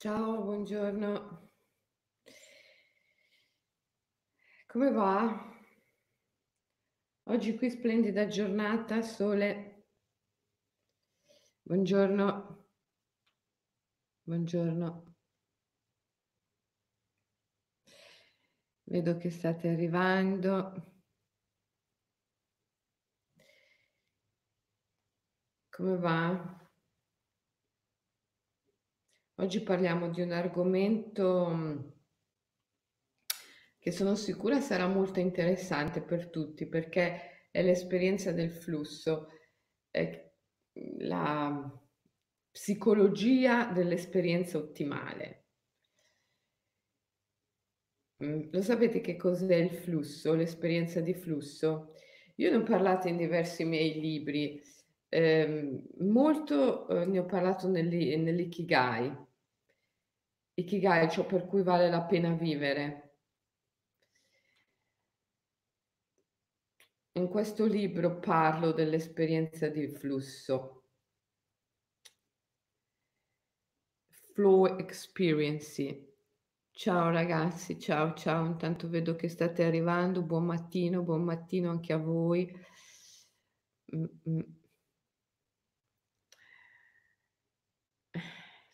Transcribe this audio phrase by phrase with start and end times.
[0.00, 1.50] Ciao, buongiorno.
[4.66, 5.54] Come va?
[7.24, 9.88] Oggi qui splendida giornata, sole.
[11.60, 12.66] Buongiorno.
[14.22, 15.14] Buongiorno.
[18.84, 20.94] Vedo che state arrivando.
[25.68, 26.59] Come va?
[29.40, 31.92] Oggi parliamo di un argomento mhmm,
[33.78, 39.26] che sono sicura sarà molto interessante per tutti perché è l'esperienza del flusso,
[40.98, 41.80] la
[42.52, 45.44] psicologia dell'esperienza ottimale.
[48.22, 51.94] Mhmm, lo sapete che cos'è il flusso, l'esperienza di flusso?
[52.36, 54.60] Io ne ho parlato in diversi miei libri,
[55.08, 59.12] ehm, molto, uhm, ne ho parlato nell'i nell'Ikigai.
[60.60, 63.14] Ikigai, ciò per cui vale la pena vivere.
[67.12, 70.84] In questo libro parlo dell'esperienza di flusso.
[74.34, 76.06] Flow experience.
[76.70, 81.98] Ciao ragazzi, ciao, ciao, intanto vedo che state arrivando, buon mattino, buon mattino anche a
[81.98, 82.50] voi.
[83.92, 84.44] Mh-mh.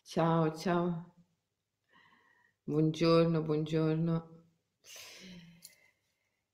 [0.03, 1.16] Ciao, ciao.
[2.69, 4.29] Buongiorno, buongiorno.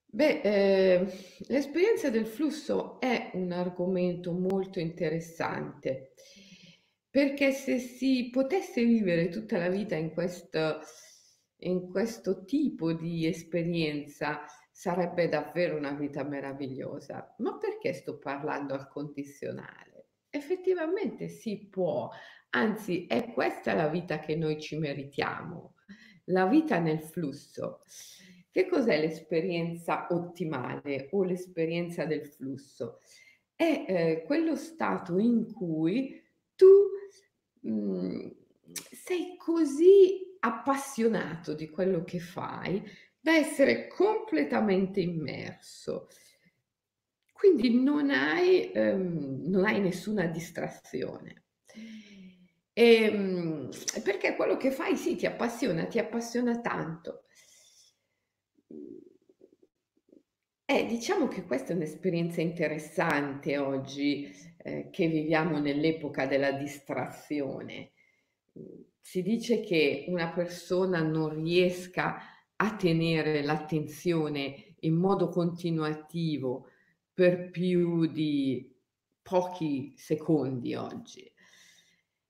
[0.05, 1.11] Beh, ehm,
[1.47, 6.13] l'esperienza del flusso è un argomento molto interessante,
[7.09, 10.81] perché se si potesse vivere tutta la vita in questo
[11.63, 17.33] in questo tipo di esperienza, sarebbe davvero una vita meravigliosa.
[17.39, 20.09] Ma perché sto parlando al condizionale?
[20.29, 22.07] Effettivamente si può,
[22.51, 25.72] anzi è questa la vita che noi ci meritiamo.
[26.25, 27.81] La vita nel flusso.
[28.49, 32.99] Che cos'è l'esperienza ottimale o l'esperienza del flusso?
[33.55, 36.21] È eh, quello stato in cui
[36.55, 36.67] tu
[37.61, 38.35] mh, mhmm,
[38.91, 42.83] sei così appassionato di quello che fai
[43.19, 46.09] da essere completamente immerso.
[47.31, 51.43] Quindi non hai, ehm, non hai nessuna distrazione.
[52.77, 53.69] Ehm,
[54.03, 57.23] perché quello che fai sì, ti appassiona, ti appassiona tanto.
[60.65, 67.91] Eh, diciamo che questa è un'esperienza interessante oggi, ehm, che viviamo nell'epoca della distrazione.
[69.01, 72.21] Si dice che una persona non riesca
[72.55, 76.69] a tenere l'attenzione in modo continuativo
[77.13, 78.73] per più di
[79.21, 81.32] pochi secondi oggi.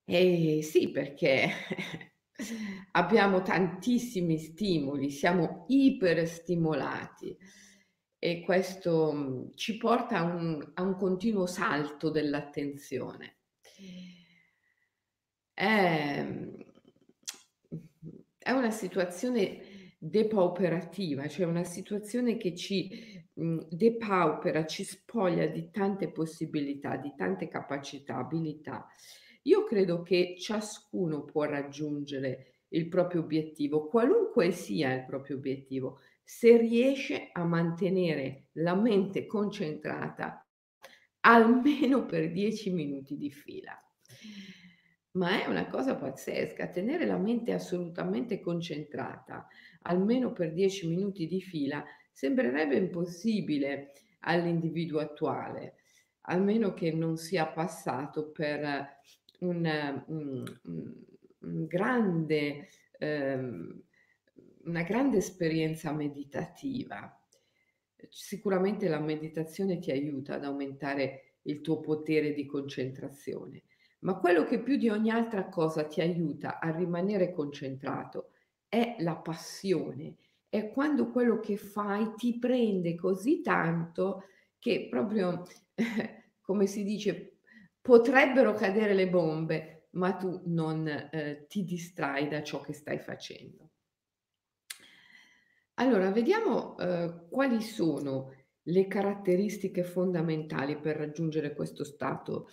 [0.06, 1.48] Eh sì, perché
[2.92, 7.38] abbiamo tantissimi stimoli, siamo iperstimolati
[8.20, 13.38] e questo, mhmm, ci porta a un a un continuo salto dell'attenzione.
[15.58, 16.54] Ehm,
[18.38, 22.90] è una situazione depauperativa, cioè una situazione che ci,
[23.36, 28.86] mhmm, depaupera, ci spoglia di tante possibilità, di tante capacità, abilità.
[29.44, 36.58] Io credo che ciascuno può raggiungere il proprio obiettivo, qualunque sia il proprio obiettivo, se
[36.58, 40.48] riesce a mantenere la mente concentrata
[41.22, 43.78] almeno per 10 minuti di fila.
[45.12, 49.48] Ma è una cosa pazzesca, tenere la mente assolutamente concentrata
[49.84, 55.76] almeno per 10 minuti di fila sembrerebbe impossibile all'individuo attuale,
[56.22, 59.02] almeno che non sia passato per
[59.44, 60.44] un, un,
[61.40, 62.68] un grande,
[62.98, 63.82] ehm,
[64.66, 67.18] una grande esperienza meditativa.
[68.10, 73.64] Sicuramente la meditazione ti aiuta ad aumentare il tuo potere di concentrazione,
[74.00, 78.32] ma quello che più di ogni altra cosa ti aiuta a rimanere concentrato
[78.68, 80.16] è la passione,
[80.50, 84.24] è quando quello che fai ti prende così tanto
[84.60, 85.44] che proprio,
[86.42, 87.33] come si dice,
[87.86, 93.72] Potrebbero cadere le bombe, ma tu non, ehm, ti distrai da ciò che stai facendo.
[95.78, 98.32] Allora vediamo, uhm, quali sono
[98.64, 102.48] le caratteristiche fondamentali per raggiungere questo stato,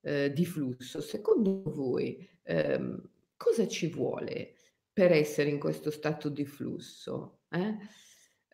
[0.00, 1.00] uhm, di flusso.
[1.00, 3.00] Secondo voi, ehm,
[3.36, 4.54] cosa ci vuole
[4.92, 7.76] per essere in questo stato di flusso, eh?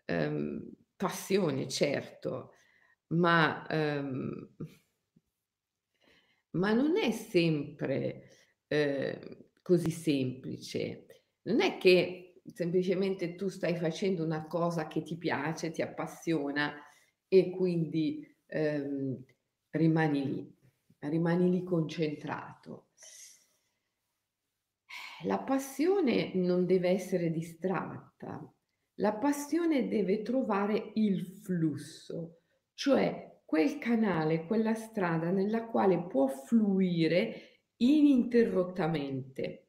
[0.05, 2.51] Ehm, passione certo,
[3.09, 4.55] ma, ehm
[6.53, 8.23] ma non è sempre,
[8.67, 11.05] ehm, così semplice.
[11.43, 16.73] Non è che semplicemente tu stai facendo una cosa che ti piace, ti appassiona
[17.27, 19.23] e quindi ehm,
[19.71, 20.57] rimani lì,
[20.99, 22.89] rimani lì concentrato.
[25.25, 28.53] La passione non deve essere distratta,
[28.95, 32.41] la passione deve trovare il flusso,
[32.73, 39.67] cioè quel canale, quella strada nella quale può fluire ininterrottamente,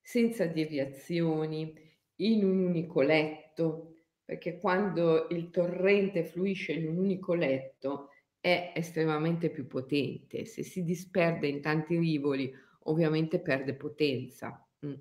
[0.00, 1.86] senza deviazioni,
[2.20, 3.94] in un unico letto,
[4.24, 8.10] perché quando il torrente fluisce in un unico letto
[8.40, 10.44] è estremamente più potente.
[10.44, 12.52] Se si disperde in tanti rivoli,
[12.84, 14.66] ovviamente perde potenza.
[14.84, 14.94] Mm.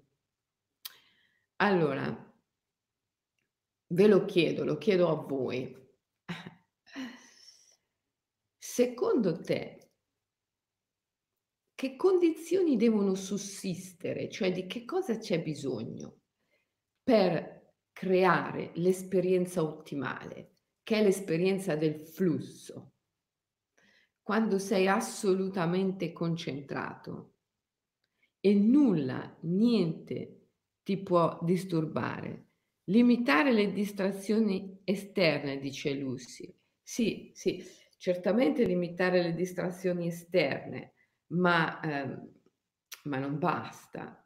[1.58, 2.34] Allora,
[3.88, 5.86] ve lo chiedo, lo chiedo a voi.
[8.78, 9.90] Secondo te,
[11.74, 16.20] che condizioni devono sussistere, cioè di che cosa c'è bisogno
[17.02, 22.92] per creare l'esperienza ottimale, che è l'esperienza del flusso?
[24.22, 27.34] Quando sei assolutamente concentrato
[28.40, 30.50] e nulla, niente
[30.84, 32.50] ti può disturbare.
[32.84, 36.56] Limitare le distrazioni esterne, dice Lucy.
[36.84, 37.66] Sì, sì,
[37.98, 40.94] certamente limitare le distrazioni esterne,
[41.28, 42.32] ma, ehm,
[43.04, 44.24] ma non basta.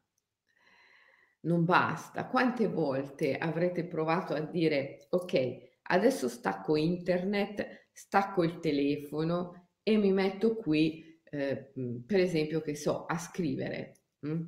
[1.42, 2.28] Non basta.
[2.28, 10.12] Quante volte avrete provato a dire, ok, adesso stacco internet, stacco il telefono e mi
[10.12, 11.72] metto qui, eh,
[12.06, 14.02] per esempio, che so, a scrivere.
[14.28, 14.44] Mm?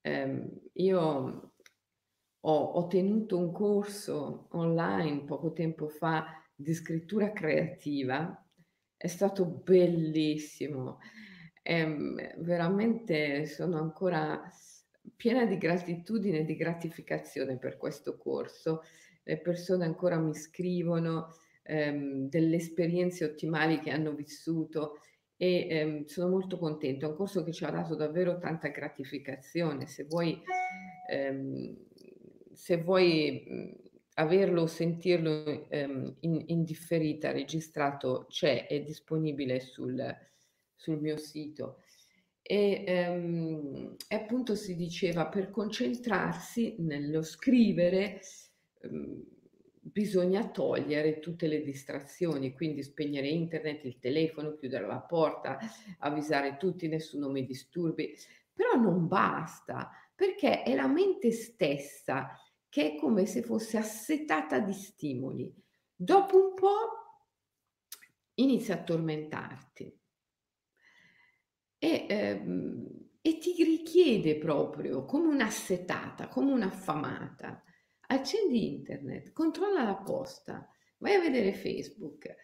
[0.00, 1.52] Eh, io
[2.40, 6.26] ho, ho tenuto un corso online poco tempo fa
[6.60, 8.46] di scrittura creativa,
[8.96, 10.98] è stato bellissimo.
[11.62, 14.42] Eh, veramente sono ancora
[15.16, 18.82] piena di gratitudine e di gratificazione per questo corso.
[19.22, 25.00] Le persone ancora mi scrivono ehm, delle esperienze ottimali che hanno vissuto
[25.36, 27.06] e ehm, sono molto contento.
[27.06, 29.86] È un corso che ci ha dato davvero tanta gratificazione.
[29.86, 30.42] Se vuoi,
[31.10, 31.76] ehm,
[32.52, 33.88] se vuoi
[34.20, 39.98] averlo o sentirlo ehm, in, in, differita, registrato, c'è, è disponibile sul,
[40.74, 41.78] sul mio sito.
[42.42, 48.20] E, ehm, e, appunto si diceva per concentrarsi nello scrivere
[48.82, 49.24] ehm,
[49.82, 55.58] bisogna togliere tutte le distrazioni, quindi spegnere internet, il telefono, chiudere la porta,
[56.00, 58.14] avvisare tutti, nessuno mi disturbi.
[58.52, 62.34] Però non basta, perché è la mente stessa
[62.70, 65.52] che è come se fosse assetata di stimoli.
[65.94, 67.26] Dopo un po'
[68.36, 70.00] inizia a tormentarti
[71.78, 72.86] e, ehm,
[73.20, 77.62] e ti richiede proprio come un'assetata, come un'affamata
[78.06, 80.68] accendi internet, controlla la posta,
[80.98, 82.34] vai a vedere Facebook,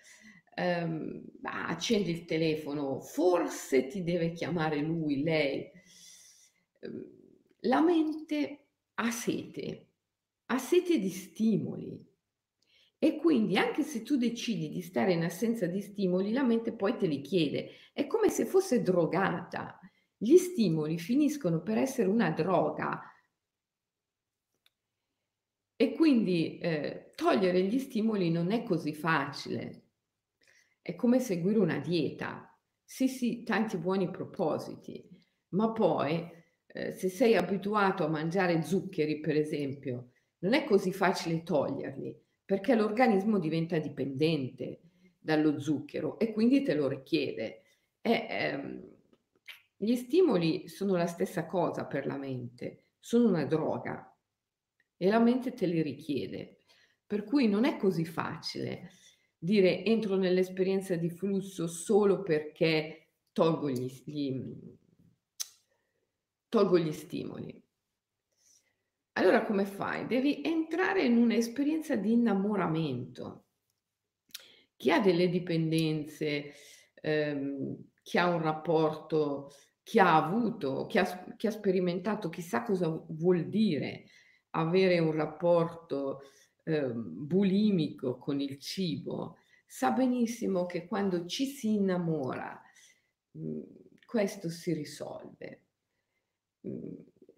[0.54, 5.70] ehm, accendi il telefono, forse ti deve chiamare lui, lei.
[6.80, 7.14] Ehm,
[7.60, 9.85] la mente ha sete,
[10.46, 12.04] ha sete di stimoli.
[12.98, 16.96] E quindi anche se tu decidi di stare in assenza di stimoli, la mente poi
[16.96, 17.70] te li chiede.
[17.92, 19.78] È come se fosse drogata.
[20.16, 23.02] Gli stimoli finiscono per essere una droga
[25.78, 29.82] e quindi eh, togliere gli stimoli non è così facile.
[30.80, 32.50] È come seguire una dieta.
[32.82, 35.04] Sì, sì, tanti buoni propositi,
[35.50, 36.24] ma poi
[36.66, 42.74] eh, se sei abituato a mangiare zuccheri, per esempio, non è così facile toglierli, perché
[42.74, 44.80] l'organismo diventa dipendente
[45.18, 47.62] dallo zucchero e quindi te lo richiede.
[48.00, 48.94] E, ehm,
[49.76, 54.10] gli stimoli sono la stessa cosa per la mente, sono una droga,
[54.96, 56.58] e la mente te li richiede.
[57.06, 58.90] Per cui non è così facile
[59.38, 64.42] dire entro nell'esperienza di flusso solo perché tolgo gli, gli,
[66.48, 67.62] tolgo gli stimoli.
[69.18, 70.06] Allora come fai?
[70.06, 73.44] Devi entrare in un'esperienza di innamoramento.
[74.76, 76.52] Chi ha delle dipendenze,
[77.00, 82.88] ehm, chi ha un rapporto, chi ha avuto, chi ha, chi ha sperimentato, chissà cosa
[83.08, 84.04] vuol dire
[84.50, 86.20] avere un rapporto
[86.64, 92.60] eh, bulimico con il cibo, sa benissimo che quando ci si innamora,
[93.30, 93.62] mh, mm,
[94.04, 95.62] questo si risolve.
[96.60, 96.94] Mh, mm,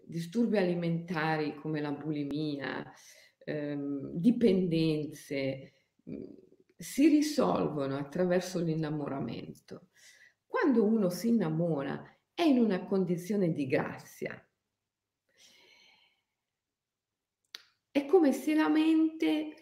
[0.09, 2.91] disturbi alimentari come la bulimia,
[3.45, 5.73] ehm, dipendenze,
[6.09, 6.23] mm,
[6.77, 9.89] si risolvono attraverso l'innamoramento.
[10.47, 14.43] Quando uno si innamora è in una condizione di grazia.
[17.91, 19.55] È come se la mente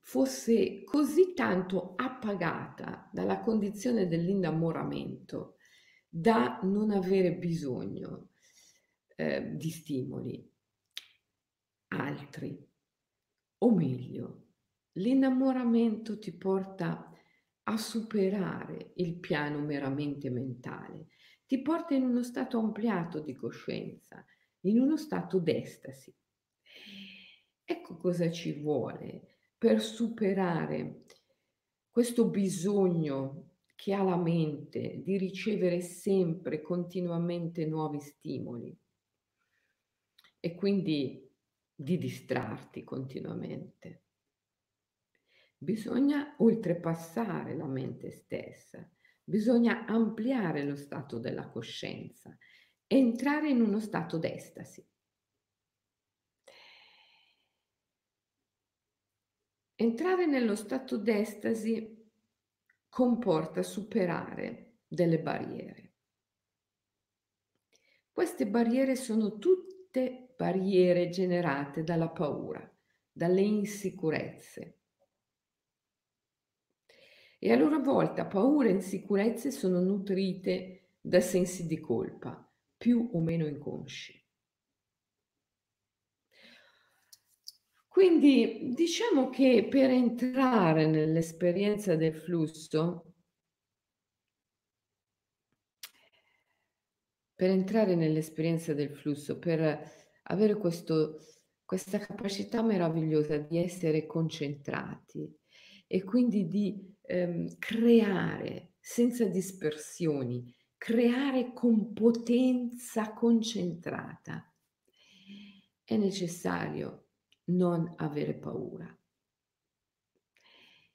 [0.00, 5.56] fosse così tanto appagata dalla condizione dell'innamoramento
[6.08, 8.31] da non avere bisogno
[9.16, 10.50] eh, di stimoli
[11.88, 12.70] altri.
[13.58, 14.46] O meglio,
[14.92, 17.10] l'innamoramento ti porta
[17.64, 21.08] a superare il piano meramente mentale,
[21.46, 24.24] ti porta in uno stato ampliato di coscienza,
[24.62, 26.14] in uno stato d'estasi.
[27.64, 31.04] Ecco cosa ci vuole per superare
[31.88, 38.76] questo bisogno che ha la mente di ricevere sempre, continuamente nuovi stimoli
[40.44, 41.32] e quindi
[41.72, 44.02] di distrarti continuamente.
[45.56, 48.84] Bisogna oltrepassare la mente stessa,
[49.22, 52.36] bisogna ampliare lo stato della coscienza,
[52.88, 54.84] entrare in uno stato d'estasi.
[59.76, 62.10] Entrare nello stato d'estasi
[62.88, 65.92] comporta superare delle barriere.
[68.10, 72.68] Queste barriere sono tutte barriere generate dalla paura,
[73.12, 74.78] dalle insicurezze.
[77.38, 82.44] E a loro volta paura e insicurezze sono nutrite da sensi di colpa,
[82.76, 84.20] più o meno inconsci.
[87.86, 93.14] Quindi diciamo che per entrare nell'esperienza del flusso,
[97.32, 101.18] per entrare nell'esperienza del flusso, per avere questo,
[101.64, 105.30] questa capacità meravigliosa di essere concentrati
[105.86, 114.52] e quindi di ehm, creare senza dispersioni, creare con potenza concentrata,
[115.84, 117.08] è necessario
[117.44, 118.96] non avere paura.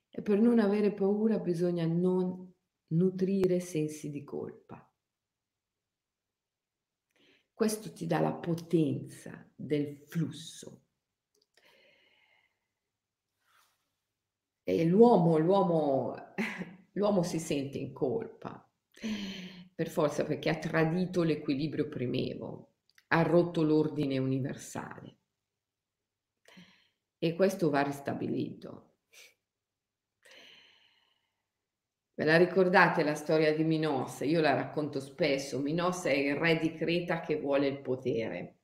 [0.09, 2.51] E per non avere paura bisogna non
[2.87, 4.86] nutrire sensi di colpa.
[7.57, 10.83] Questo ti dà la potenza del flusso.
[14.61, 16.13] E l'uomo, l'uomo,
[16.93, 18.63] l'uomo si sente in colpa,
[19.73, 22.73] per forza perché ha tradito l'equilibrio primevo,
[23.07, 25.17] ha rotto l'ordine universale
[27.17, 28.86] e questo va ristabilito.
[32.17, 34.25] Ve la ricordate la storia di Minosse?
[34.25, 35.59] Io la racconto spesso.
[35.59, 38.55] Minosse è il re di Creta che vuole il potere.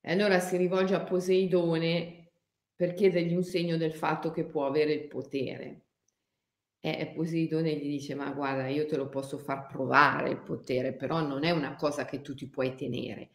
[0.00, 2.32] E allora si rivolge a Poseidone
[2.74, 5.88] per chiedergli un segno del fatto che può avere il potere.
[6.80, 11.20] E Poseidone gli dice: Ma guarda, io te lo posso far provare il potere, però
[11.20, 13.32] non è una cosa che tu ti puoi tenere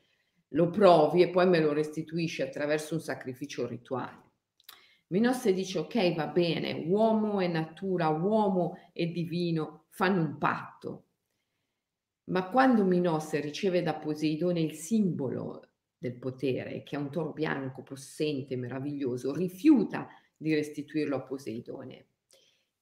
[0.51, 4.27] lo provi e poi me lo restituisci attraverso un sacrificio rituale.
[5.10, 11.06] Minosse dice ok, va bene, uomo e natura, uomo e divino fanno un patto.
[12.26, 17.84] Ma quando Minosse riceve da Poseidone il simbolo del potere, che è un toro bianco,
[17.84, 22.08] possente, meraviglioso, rifiuta di restituirlo a Poseidone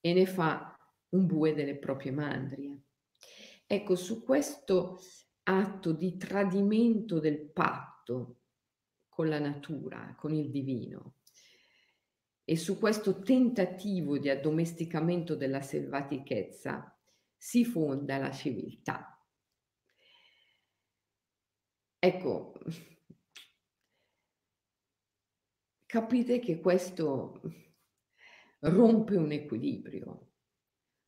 [0.02, 0.78] e ne fa
[1.10, 2.82] un bue delle proprie mandrie.
[3.68, 5.00] Ecco, su questo
[5.44, 8.40] atto di tradimento del patto
[9.08, 11.14] con la natura, con il divino.
[12.46, 16.96] E su questo tentativo di addomesticamento della selvatichezza
[17.36, 19.20] si fonda la civiltà.
[21.98, 22.54] Ecco,
[25.86, 27.42] capite che questo
[28.60, 30.30] rompe un equilibrio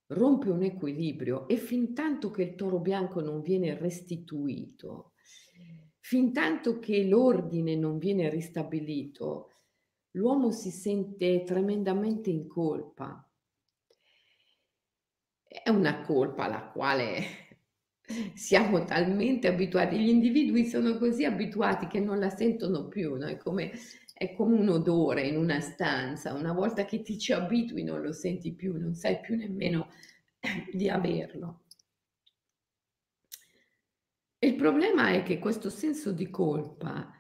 [0.07, 5.13] rompe un equilibrio e fin tanto che il toro bianco non viene restituito,
[5.99, 9.51] fin tanto che l'ordine non viene ristabilito,
[10.17, 13.23] l'uomo si sente tremendamente in colpa.
[15.43, 17.23] È una colpa alla quale
[18.33, 23.27] siamo talmente abituati, gli individui sono così abituati che non la sentono più, no?
[23.27, 23.71] è, come,
[24.13, 28.11] è come un odore in una stanza, una volta che ti ci abitui non lo
[28.11, 29.89] senti più, non sai più nemmeno
[30.73, 31.61] di averlo.
[34.39, 37.16] Il problema è che questo senso di colpa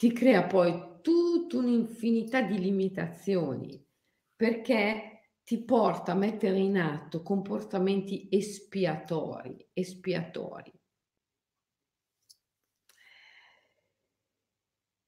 [0.00, 3.86] ti crea poi tutta un'infinità di limitazioni
[4.34, 10.72] perché ti porta a mettere in atto comportamenti espiatori, espiatori.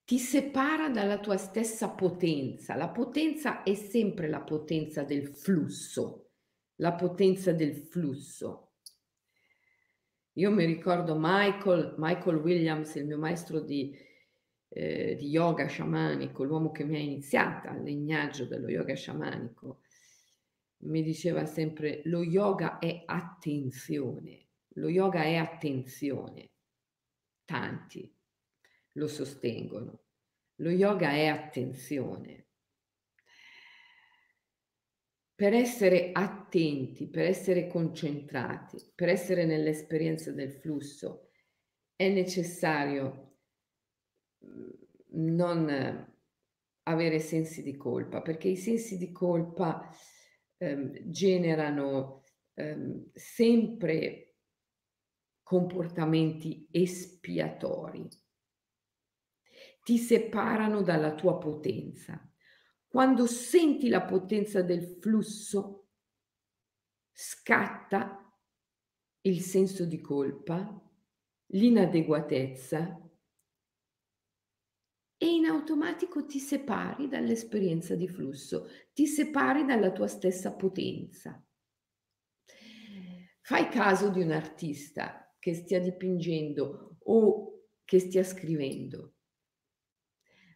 [0.04, 2.75] Ti separa dalla tua stessa potenza.
[2.75, 6.32] La potenza è sempre la potenza del flusso,
[6.80, 8.75] la potenza del flusso.
[10.32, 14.11] Io mi ricordo Michael, Michael Williams, il mio maestro di,
[14.74, 19.82] eh, di yoga sciamanico, l'uomo che mi ha iniziata al legnaggio dello yoga sciamanico,
[20.84, 26.50] mi diceva sempre lo yoga è attenzione, lo yoga è attenzione.
[27.44, 28.10] Tanti
[28.92, 30.04] lo sostengono.
[30.56, 32.46] Lo yoga è attenzione.
[35.34, 41.30] Per essere attenti, per essere concentrati, per essere nell'esperienza del flusso,
[41.96, 43.31] è necessario
[45.14, 46.11] non
[46.84, 49.88] avere sensi di colpa, perché i sensi di colpa
[50.58, 54.37] ehm, generano ehm, sempre
[55.42, 58.08] comportamenti espiatori,
[59.82, 62.26] ti separano dalla tua potenza.
[62.87, 65.88] Quando senti la potenza del flusso,
[67.11, 68.18] scatta
[69.22, 70.80] il senso di colpa,
[71.46, 73.01] l'inadeguatezza
[75.22, 81.40] e in automatico ti separi dall'esperienza di flusso, ti separi dalla tua stessa potenza.
[83.40, 89.12] Fai caso di un artista che stia dipingendo o che stia scrivendo.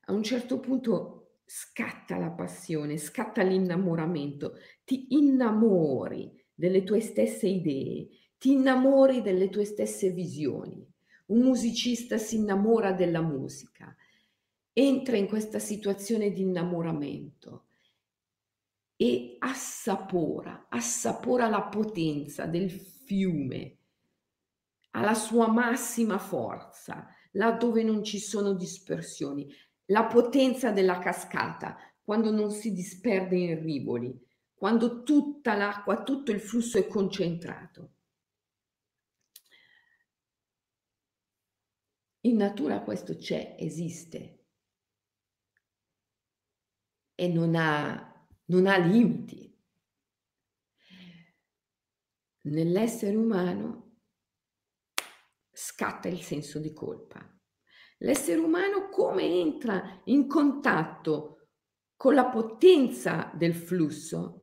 [0.06, 8.08] A un certo punto scatta la passione, scatta l'innamoramento, ti innamori delle tue stesse idee,
[8.36, 10.84] ti innamori delle tue stesse visioni.
[11.26, 13.94] Un musicista si innamora della musica,
[14.78, 17.68] entra in questa situazione di innamoramento
[18.94, 23.78] e assapora, assapora la potenza del fiume
[24.90, 29.50] alla sua massima forza, là dove non ci sono dispersioni,
[29.86, 34.14] la potenza della cascata, quando non si disperde in rivoli,
[34.54, 37.92] quando tutta l'acqua, tutto il flusso è concentrato.
[42.22, 44.35] In natura questo c'è, esiste
[47.16, 49.52] e non ha, non ha limiti.
[52.42, 53.96] Nell'essere umano
[55.50, 57.28] scatta il senso di colpa.
[57.98, 61.48] L'essere umano come entra in contatto
[61.96, 64.42] con la potenza del flusso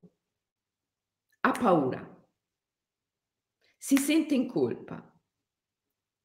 [1.41, 2.09] ha paura,
[3.77, 5.13] si sente in colpa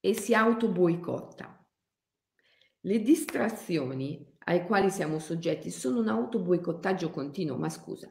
[0.00, 1.68] e si auto-boicotta.
[2.80, 8.10] Le distrazioni ai quali siamo soggetti sono un auto-boicottaggio continuo, ma scusa,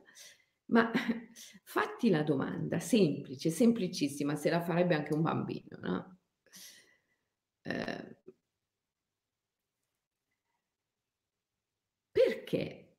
[0.65, 0.91] ma
[1.65, 6.19] fatti la domanda semplice, semplicissima, se la farebbe anche un bambino, no?
[7.63, 8.17] Eh,
[12.11, 12.97] perché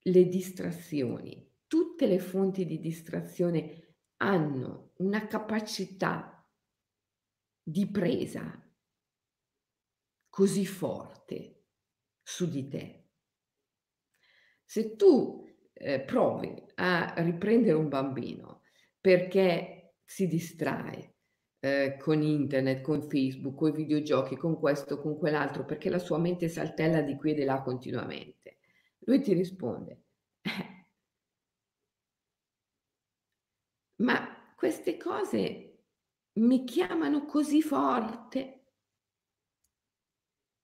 [0.00, 6.42] le distrazioni, tutte le fonti di distrazione hanno una capacità
[7.62, 8.62] di presa
[10.38, 11.64] così forte
[12.22, 13.06] su di te.
[14.62, 18.62] Se tu eh, provi a riprendere un bambino
[19.00, 21.14] perché si distrae
[21.58, 26.18] eh, con internet, con Facebook, con i videogiochi, con questo, con quell'altro, perché la sua
[26.18, 28.58] mente saltella di qui e di là continuamente,
[29.00, 30.02] lui ti risponde,
[30.42, 30.86] eh,
[33.96, 35.78] ma queste cose
[36.34, 38.57] mi chiamano così forte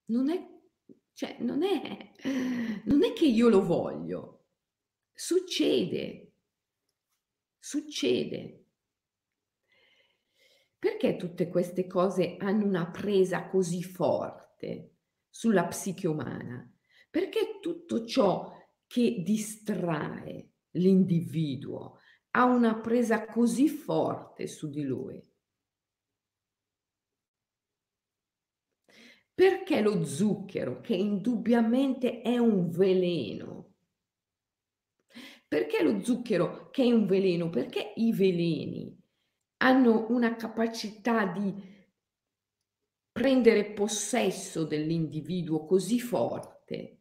[0.06, 0.46] non è,
[1.12, 2.12] cioè, non è,
[2.84, 4.46] non è che io lo voglio,
[5.12, 6.32] succede,
[7.58, 8.64] succede.
[10.78, 14.96] Perché tutte queste cose hanno una presa così forte
[15.30, 16.70] sulla psiche umana?
[17.10, 18.52] Perché tutto ciò
[18.86, 22.00] che distrae l'individuo
[22.32, 25.33] ha una presa così forte su di lui?
[29.34, 33.74] Perché lo zucchero, che indubbiamente è un veleno?
[35.48, 37.50] Perché lo zucchero che è un veleno?
[37.50, 38.96] Perché i veleni
[39.58, 41.52] hanno una capacità di
[43.10, 46.98] prendere possesso dell'individuo così forte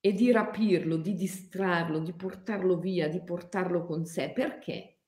[0.00, 4.32] e di rapirlo, di distrarlo, di portarlo via, di portarlo con sé.
[4.32, 4.98] Perché?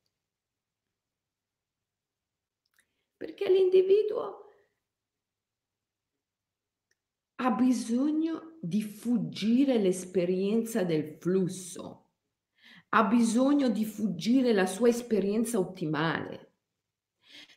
[3.16, 4.45] Perché l'individuo
[7.36, 12.10] ha bisogno di fuggire l'esperienza del flusso,
[12.90, 16.54] ha bisogno di fuggire la sua esperienza ottimale,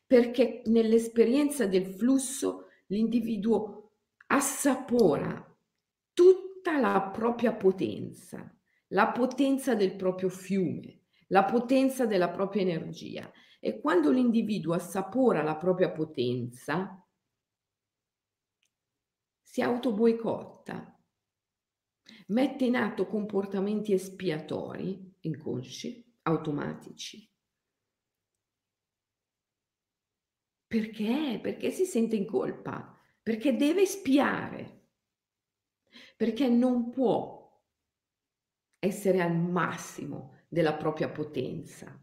[0.06, 3.92] perché nell'esperienza del flusso l'individuo
[4.28, 5.46] assapora
[6.14, 8.54] tutta la propria potenza,
[8.90, 13.32] la potenza del proprio fiume, la potenza della propria energia.
[13.62, 17.04] E quando l'individuo assapora la propria potenza,
[19.50, 20.96] si autoboicotta,
[22.28, 27.28] mette in atto comportamenti espiatori, inconsci, automatici.
[30.68, 31.40] Perché?
[31.42, 34.90] Perché si sente in colpa, perché deve spiare,
[36.16, 37.60] perché non può
[38.78, 42.00] essere al massimo della propria potenza.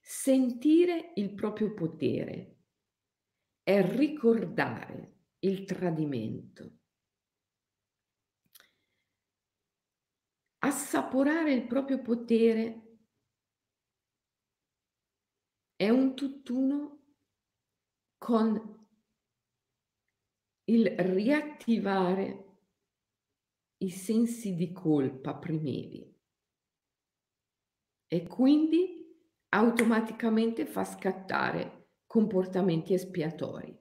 [0.00, 2.57] Sentire il proprio potere
[3.68, 6.78] è ricordare il tradimento.
[10.60, 13.00] Assaporare il proprio potere
[15.76, 17.12] è un tutt'uno
[18.16, 18.86] con
[20.64, 22.60] il riattivare
[23.82, 26.10] i sensi di colpa primevi
[28.06, 29.14] e quindi
[29.50, 31.77] automaticamente fa scattare
[32.08, 33.78] comportamenti espiatori.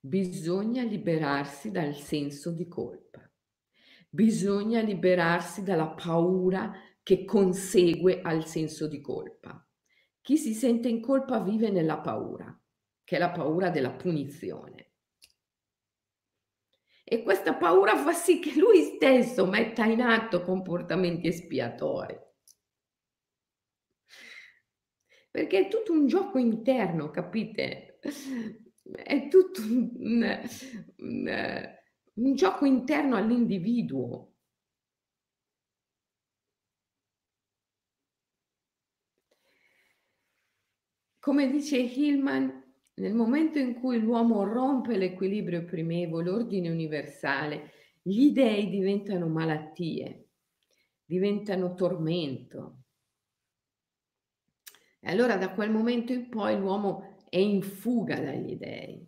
[0.00, 3.30] Bisogna liberarsi dal senso di colpa.
[4.08, 6.72] Bisogna liberarsi dalla paura
[7.02, 9.62] che consegue al senso di colpa.
[10.22, 12.58] Chi si sente in colpa vive nella paura,
[13.04, 14.92] che è la paura della punizione.
[17.04, 22.18] E questa paura fa sì che lui stesso metta in atto comportamenti espiatori.
[25.34, 27.98] Perché è tutto un gioco interno, capite?
[29.02, 30.40] È tutto un,
[30.98, 31.74] un,
[32.14, 34.34] un gioco interno all'individuo.
[41.18, 48.70] Come dice Hillman, nel momento in cui l'uomo rompe l'equilibrio primevo, l'ordine universale, gli dei
[48.70, 50.28] diventano malattie,
[51.04, 52.83] diventano tormento.
[55.06, 59.06] E allora da quel momento in poi l'uomo è in fuga dagli dei,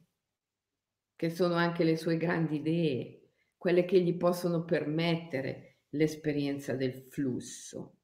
[1.16, 7.94] che sono anche le sue grandi idee, quelle che gli possono permettere l'esperienza del flusso.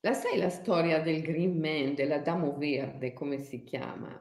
[0.00, 4.20] La sai la storia del Green Man, dell'Adamo verde, come si chiama?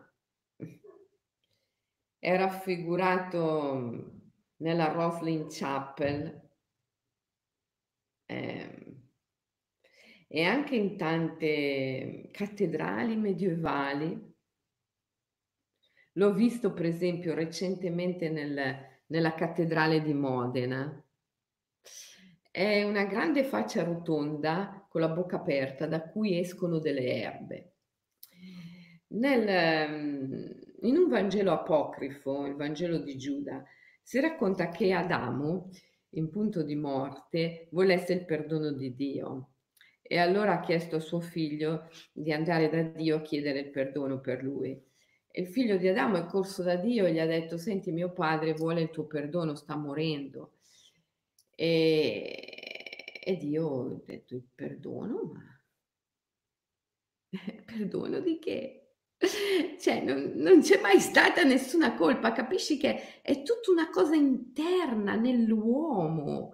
[2.20, 4.17] È raffigurato
[4.58, 6.50] nella Roslin Chapel
[8.26, 8.98] eh,
[10.28, 14.36] e anche in tante cattedrali medievali.
[16.14, 18.76] L'ho visto per esempio recentemente nel,
[19.08, 21.02] nella cattedrale di Modena.
[22.52, 27.72] È una grande faccia rotonda con la bocca aperta da cui escono delle erbe.
[29.10, 33.64] Nel, ehm, in un Vangelo apocrifo, il Vangelo di Giuda,
[34.08, 35.70] si racconta che Adamo,
[36.12, 39.56] in punto di morte, volesse il perdono di Dio
[40.02, 44.22] e allora ha chiesto a suo figlio di andare da Dio a chiedere il perdono
[44.22, 44.82] per lui.
[45.30, 48.14] E il figlio di Adamo è corso da Dio e gli ha detto, senti mio
[48.14, 50.60] padre vuole il tuo perdono, sta morendo.
[51.54, 55.62] E, ed io ho detto il perdono, ma
[57.66, 58.87] perdono di che?
[59.80, 65.16] Cioè, non, non, c'è mai stata nessuna colpa, capisci che è tutta una cosa interna
[65.16, 66.54] nell'uomo,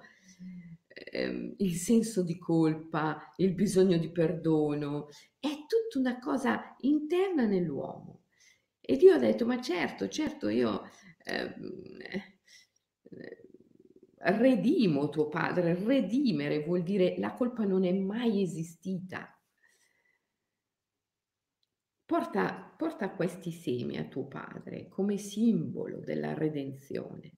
[0.87, 5.07] eh, il senso di colpa, il bisogno di perdono,
[5.39, 8.23] è tutta una cosa interna nell'uomo.
[8.79, 10.89] Ed io ho detto, ma certo, certo, io...
[11.25, 12.37] Ehm, eh,
[14.25, 19.32] redimo tuo padre, redimere vuol dire la colpa non è mai esistita.
[22.05, 27.37] Porta, porta questi semi a tuo padre come simbolo della redenzione.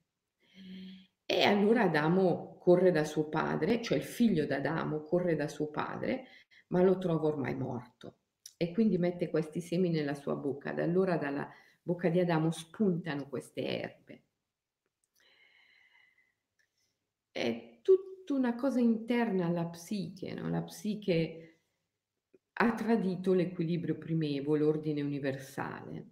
[1.24, 6.26] E allora Adamo corre da suo padre, cioè il figlio d'Adamo corre da suo padre,
[6.68, 8.18] ma lo trova ormai morto.
[8.56, 10.72] E quindi mette questi semi nella sua bocca.
[10.72, 11.48] Da allora dalla
[11.82, 14.20] bocca di Adamo spuntano queste erbe
[17.36, 20.48] è tutta una cosa interna alla psiche, no?
[20.48, 21.55] la psiche
[22.58, 26.06] ha tradito l'equilibrio primevo, l'ordine universale,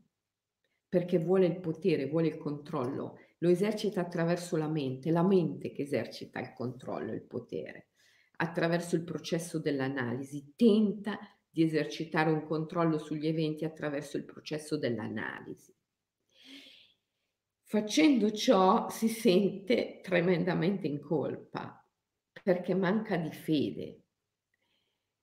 [0.88, 5.83] perché vuole il potere, vuole il controllo, lo esercita attraverso la mente, la mente che
[5.83, 7.88] esercita il controllo, il potere,
[8.37, 15.74] attraverso il processo dell'analisi, tenta di esercitare un controllo sugli eventi attraverso il processo dell'analisi.
[17.62, 21.83] Facendo ciò si sente tremendamente in colpa
[22.42, 24.03] perché manca di fede,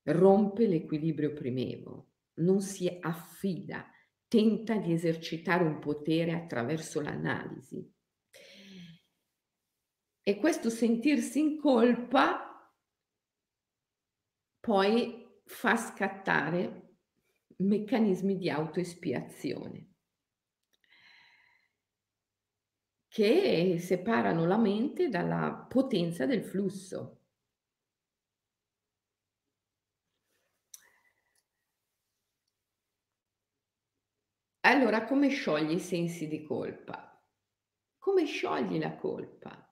[0.03, 3.89] rompe l'equilibrio primevo, non si affida,
[4.27, 7.89] tenta di esercitare un potere attraverso l'analisi.
[10.23, 12.47] E questo sentirsi in colpa
[14.59, 16.97] poi fa scattare
[17.57, 19.91] meccanismi di autoespiazione
[23.11, 27.20] che separano la mente dalla potenza del flusso.
[34.71, 37.21] Allora, come sciogli i sensi di colpa?
[37.97, 39.69] Come sciogli la colpa?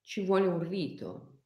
[0.00, 1.40] Ci vuole un rito.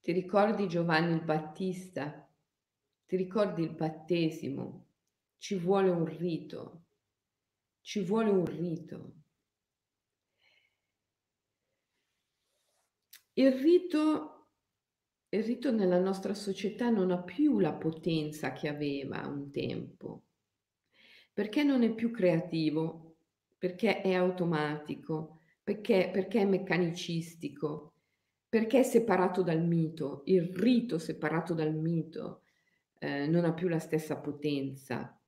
[0.00, 2.28] Ti ricordi Giovanni il Battista?
[3.06, 4.88] Ti ricordi il battesimo?
[5.38, 6.86] Ci vuole un rito.
[7.82, 9.14] Ci vuole un rito.
[13.34, 14.35] Il rito,
[15.36, 20.24] il rito nella nostra società non ha più la potenza che aveva un tempo,
[21.32, 23.16] perché non è più creativo,
[23.58, 27.94] perché è automatico, perché, perché è meccanicistico,
[28.48, 30.22] perché è separato dal mito.
[30.26, 32.42] Il rito separato dal mito
[32.98, 35.18] eh, non ha più la stessa potenza.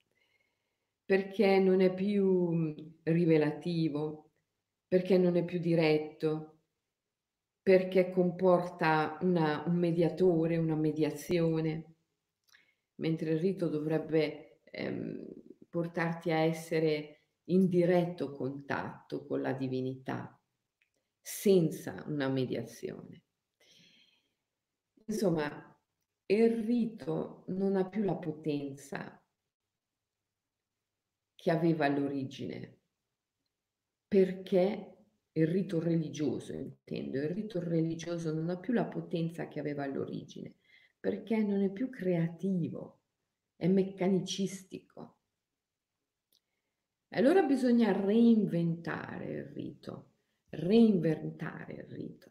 [1.04, 4.30] Perché non è più mhmm, rivelativo,
[4.86, 6.57] perché non è più diretto,
[7.68, 11.96] perché comporta una, un mediatore, una mediazione,
[12.94, 15.22] mentre il rito dovrebbe ehm,
[15.68, 20.42] portarti a essere in diretto contatto con la divinità,
[21.20, 23.24] senza una mediazione.
[25.04, 25.78] Insomma,
[26.24, 29.22] il rito non ha più la potenza
[31.34, 32.78] che aveva all'origine,
[34.08, 34.97] perché
[35.32, 40.54] il rito religioso, intendo, il rito religioso non ha più la potenza che aveva all'origine,
[40.98, 43.00] perché non è più creativo,
[43.56, 45.16] è meccanicistico.
[47.10, 50.12] Allora bisogna reinventare il rito,
[50.50, 52.30] reinventare il rito.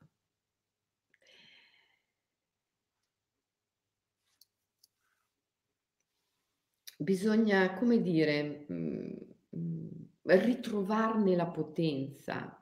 [6.98, 9.14] bisogna, come dire, mh,
[9.50, 9.90] mh,
[10.24, 12.57] ritrovarne la potenza,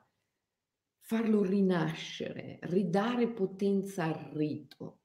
[1.06, 5.02] farlo rinascere, ridare potenza al rito.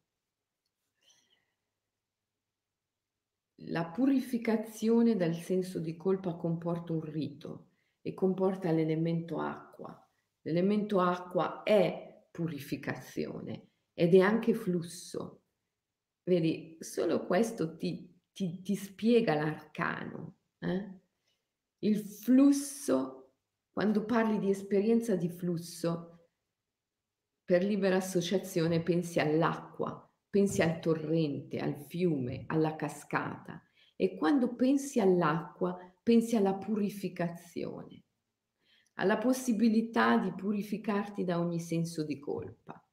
[3.65, 7.67] La purificazione dal senso di colpa comporta un rito
[8.01, 9.95] e comporta l'elemento acqua.
[10.41, 15.43] L'elemento acqua è purificazione ed è anche flusso.
[16.23, 20.37] Vedi, solo questo ti, ti, ti spiega l'arcano.
[20.57, 20.99] Eh?
[21.83, 23.20] Il flusso,
[23.71, 26.27] quando parli di esperienza di flusso,
[27.45, 33.61] per libera associazione pensi all'acqua, pensi al torrente, al fiume, alla cascata
[33.95, 38.03] e quando pensi all'acqua pensi alla purificazione,
[38.95, 42.83] alla possibilità di purificarti da ogni senso di colpa.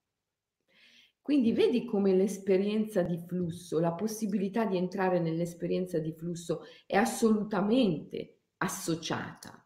[1.21, 8.43] Quindi vedi come l'esperienza di flusso, la possibilità di entrare nell'esperienza di flusso è assolutamente
[8.59, 9.58] associata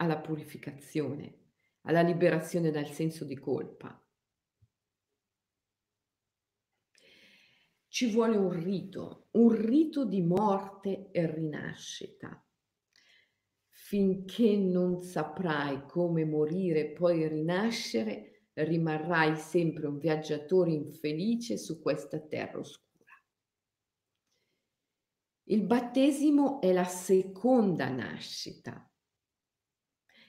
[0.00, 1.38] alla purificazione,
[1.82, 3.94] alla liberazione dal senso di colpa.
[7.88, 12.44] Ci vuole un rito, un rito di morte e rinascita.
[13.68, 22.20] Finché non saprai come morire e poi rinascere, rimarrai sempre un viaggiatore infelice su questa
[22.20, 23.12] terra oscura.
[25.44, 28.89] Il battesimo è la seconda nascita.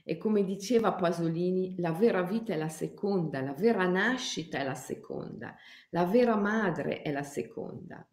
[0.04, 4.76] E come diceva Pasolini, la vera vita è la seconda, la vera nascita è la
[4.76, 5.56] seconda,
[5.90, 8.06] la vera madre è la seconda.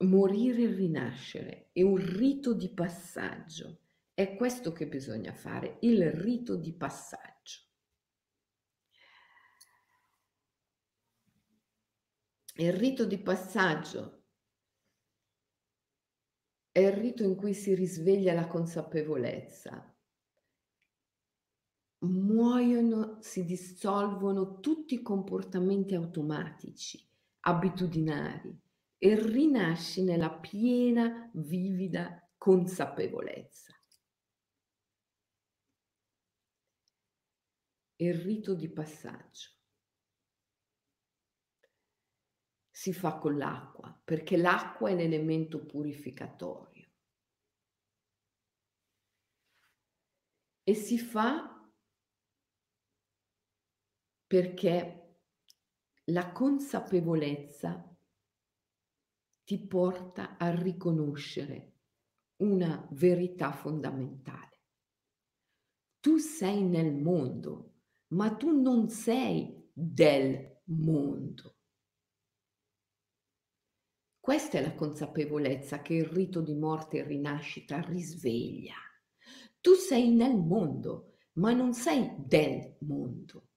[0.00, 3.80] Morire e rinascere è un rito di passaggio
[4.18, 7.60] è questo che bisogna fare, il rito di passaggio.
[12.54, 14.17] Il rito di passaggio
[16.78, 19.94] è il rito in cui si risveglia la consapevolezza.
[22.00, 27.04] Muoiono, si dissolvono tutti i comportamenti automatici,
[27.40, 28.56] abitudinari
[28.96, 33.68] e rinasci nella piena, vivida consapevolezza.
[38.00, 39.50] il rito di passaggio.
[42.70, 46.67] Si fa con l'acqua, perché l'acqua è l'elemento purificatorio.
[50.68, 51.66] E si fa
[54.26, 55.22] perché
[56.10, 57.96] la consapevolezza
[59.44, 61.76] ti porta a riconoscere
[62.42, 64.60] una verità fondamentale.
[66.00, 67.76] Tu sei nel mondo,
[68.08, 71.56] ma tu non sei del mondo.
[74.20, 78.87] Questa è la consapevolezza che il rito di morte e rinascita risveglia.
[79.60, 83.48] Tu sei nel mondo, ma non sei del mondo.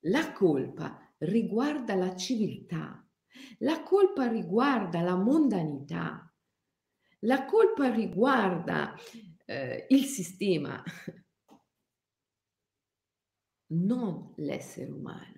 [0.00, 3.04] La colpa riguarda la civiltà,
[3.58, 6.32] la colpa riguarda la mondanità,
[7.20, 8.94] la colpa riguarda
[9.44, 10.82] eh, il sistema,
[13.68, 15.34] non l'essere umano.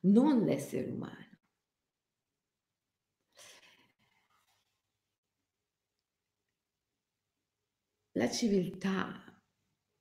[0.00, 1.27] Non l'essere umano.
[8.18, 9.22] La civiltà,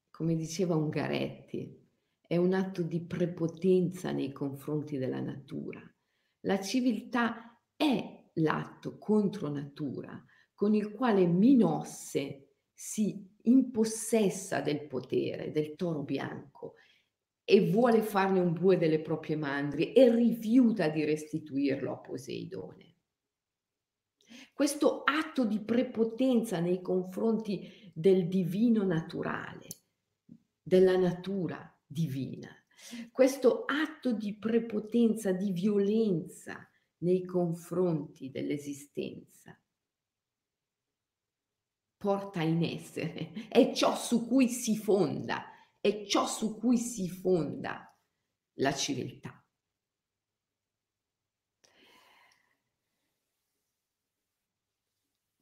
[0.09, 1.87] come diceva Ungaretti,
[2.19, 5.79] è un atto di prepotenza nei confronti della natura.
[6.47, 10.19] La civiltà è l'atto contro natura
[10.55, 16.73] con il quale Minosse si impossessa del potere del toro bianco
[17.43, 22.95] e vuole farne un bue delle proprie mandrie e rifiuta di restituirlo a Poseidone.
[24.53, 29.67] Questo atto di prepotenza nei confronti del divino naturale,
[30.61, 32.47] della natura divina.
[33.11, 39.59] Questo atto di prepotenza, di violenza nei confronti dell'esistenza
[41.97, 45.45] porta in essere, è ciò su cui si fonda,
[45.81, 47.91] è ciò su cui si fonda
[48.59, 49.43] la civiltà.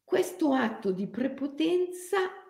[0.06, 2.44] Questo atto di prepotenza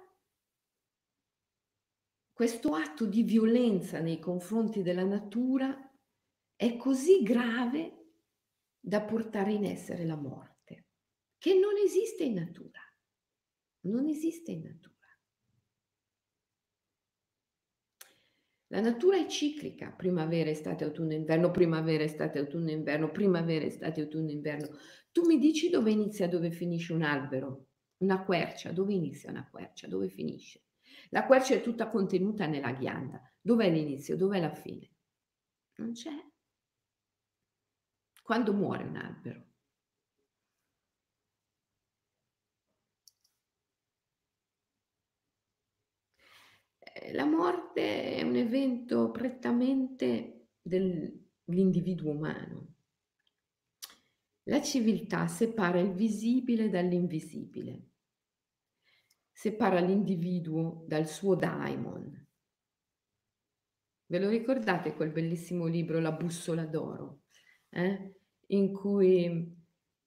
[2.35, 5.73] questo atto di violenza nei confronti della natura
[6.57, 8.07] è così grave
[8.77, 10.87] da portare in essere la morte,
[11.37, 12.81] che non esiste in natura.
[13.83, 14.93] Non esiste in natura.
[18.67, 24.31] La natura è ciclica, primavera, estate, autunno, inverno, primavera, estate, autunno, inverno, primavera, estate, autunno,
[24.31, 24.77] inverno.
[25.13, 27.67] Tu mi dici dove inizia, dove finisce un albero,
[27.99, 30.63] una quercia, dove inizia una quercia, dove finisce?
[31.09, 33.21] La quercia è tutta contenuta nella ghianda.
[33.41, 34.17] Dov'è l'inizio?
[34.17, 34.89] Dov'è la fine?
[35.75, 36.11] Non c'è.
[38.21, 39.45] Quando muore un albero?
[46.79, 52.73] Eh, la morte è un evento prettamente dell'individuo umano.
[54.43, 57.94] La civiltà separa il visibile dall'invisibile
[59.35, 62.25] separa l'individuo dal suo daimon.
[64.07, 67.23] Ve lo ricordate quel bellissimo libro La bussola d'oro,
[67.69, 68.13] eh?
[68.47, 69.53] in cui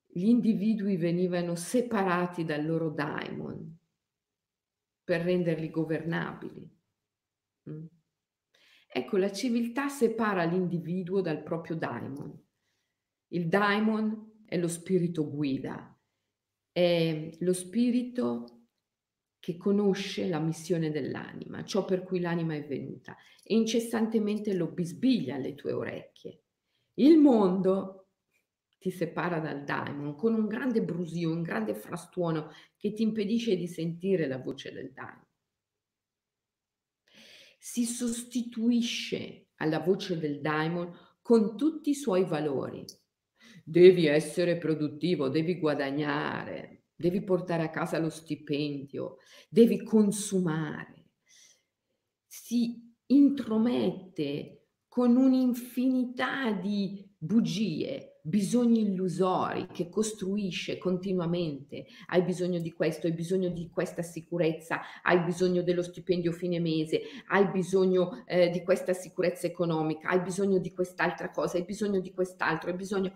[0.07, 3.79] gli individui venivano separati dal loro daimon
[5.05, 6.67] per renderli governabili.
[7.69, 7.85] Mm?
[8.91, 12.47] Ecco, la civiltà separa l'individuo dal proprio daimon.
[13.33, 15.95] Il daimon è lo spirito guida,
[16.73, 18.58] è lo spirito
[19.48, 25.37] che conosce la missione dell'anima, ciò per cui l'anima è venuta, e incessantemente lo bisbiglia
[25.37, 26.42] alle tue orecchie.
[26.96, 28.08] Il mondo
[28.78, 33.66] ti separa dal daimon con un grande brusio, un grande frastuono che ti impedisce di
[33.66, 35.26] sentire la voce del daimon.
[37.58, 42.84] Si sostituisce alla voce del daimon con tutti i suoi valori.
[43.64, 51.04] Devi essere produttivo, devi guadagnare, devi portare a casa lo stipendio, devi consumare.
[52.26, 61.87] Si intromette con un'infinità di bugie, bisogni illusori che costruisce continuamente.
[62.06, 67.02] Hai bisogno di questo, hai bisogno di questa sicurezza, hai bisogno dello stipendio fine mese,
[67.28, 72.12] hai bisogno eh, di questa sicurezza economica, hai bisogno di quest'altra cosa, hai bisogno di
[72.12, 73.12] quest'altro, hai bisogno...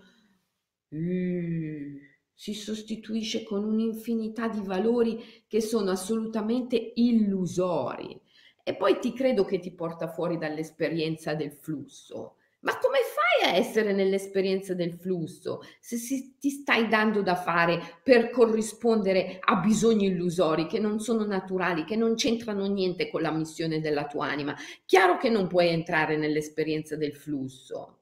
[0.91, 2.12] Uh
[2.43, 8.21] si sostituisce con un'infinità di valori che sono assolutamente illusori.
[8.65, 12.39] E poi ti credo che ti porta fuori dall'esperienza del flusso.
[12.63, 17.79] Ma come fai a essere nell'esperienza del flusso se si, ti stai dando da fare
[18.03, 23.31] per corrispondere a bisogni illusori che non sono naturali, che non c'entrano niente con la
[23.31, 24.57] missione della tua anima?
[24.85, 27.99] Chiaro che non puoi entrare nell'esperienza del flusso.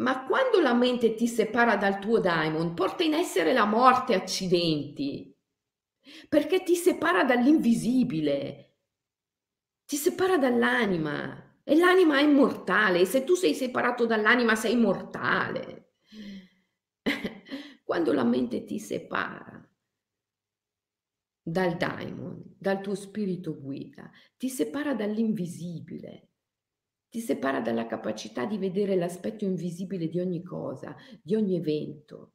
[0.00, 5.34] Ma quando la mente ti separa dal tuo daimon, porta in essere la morte, accidenti,
[6.28, 8.76] perché ti separa dall'invisibile,
[9.86, 11.46] ti separa dall'anima.
[11.64, 15.94] E l'anima è immortale, e se tu sei separato dall'anima sei mortale.
[17.84, 19.68] Quando la mente ti separa
[21.42, 26.27] dal daimon, dal tuo spirito guida, ti separa dall'invisibile,
[27.08, 32.34] ti separa dalla capacità di vedere l'aspetto invisibile di ogni cosa, di ogni evento,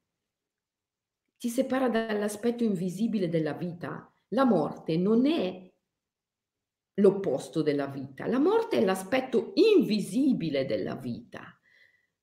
[1.44, 4.10] ti separa dall'aspetto invisibile della vita.
[4.30, 5.70] La morte non è
[7.02, 11.60] l'opposto della vita, la morte è l'aspetto invisibile della vita.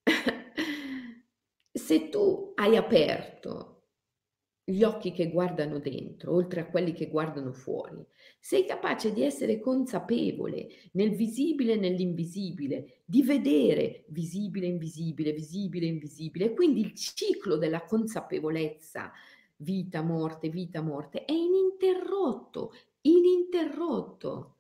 [1.70, 3.79] Se tu hai aperto
[4.70, 8.04] gli occhi che guardano dentro, oltre a quelli che guardano fuori.
[8.38, 16.54] Sei capace di essere consapevole nel visibile e nell'invisibile, di vedere visibile, invisibile, visibile, invisibile.
[16.54, 19.12] Quindi il ciclo della consapevolezza,
[19.56, 24.54] vita, morte, vita, morte, è ininterrotto, ininterrotto.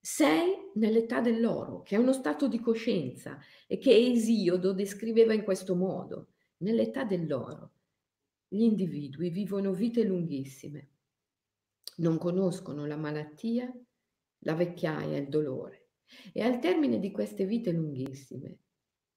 [0.00, 5.74] Sei nell'età dell'oro, che è uno stato di coscienza e che Esiodo descriveva in questo
[5.74, 6.28] modo,
[6.58, 7.72] nell'età dell'oro
[8.48, 10.88] gli individui vivono vite lunghissime,
[11.96, 13.72] non conoscono la malattia,
[14.42, 15.90] la vecchiaia il dolore
[16.32, 18.58] e al termine di queste vite lunghissime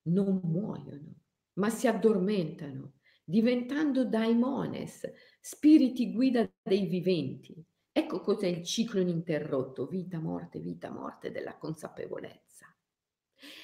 [0.03, 1.15] non muoiono,
[1.53, 5.09] ma si addormentano, diventando daimones,
[5.39, 7.63] spiriti guida dei viventi.
[7.91, 12.65] Ecco cos'è il ciclo ininterrotto, vita, morte, vita, morte della consapevolezza.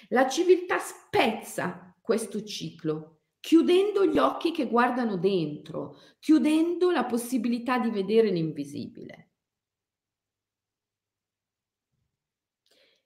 [0.09, 3.16] La civiltà spezza questo ciclo
[3.47, 9.31] chiudendo gli occhi che guardano dentro, chiudendo la possibilità di vedere l'invisibile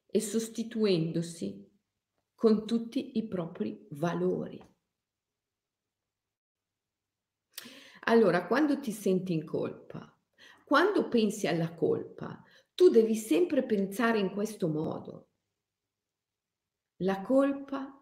[0.08, 1.70] e sostituendosi
[2.34, 4.60] con tutti i propri valori.
[8.06, 10.12] Allora, quando ti senti in colpa,
[10.66, 15.30] quando pensi alla colpa, tu devi sempre pensare in questo modo.
[17.04, 18.01] La colpa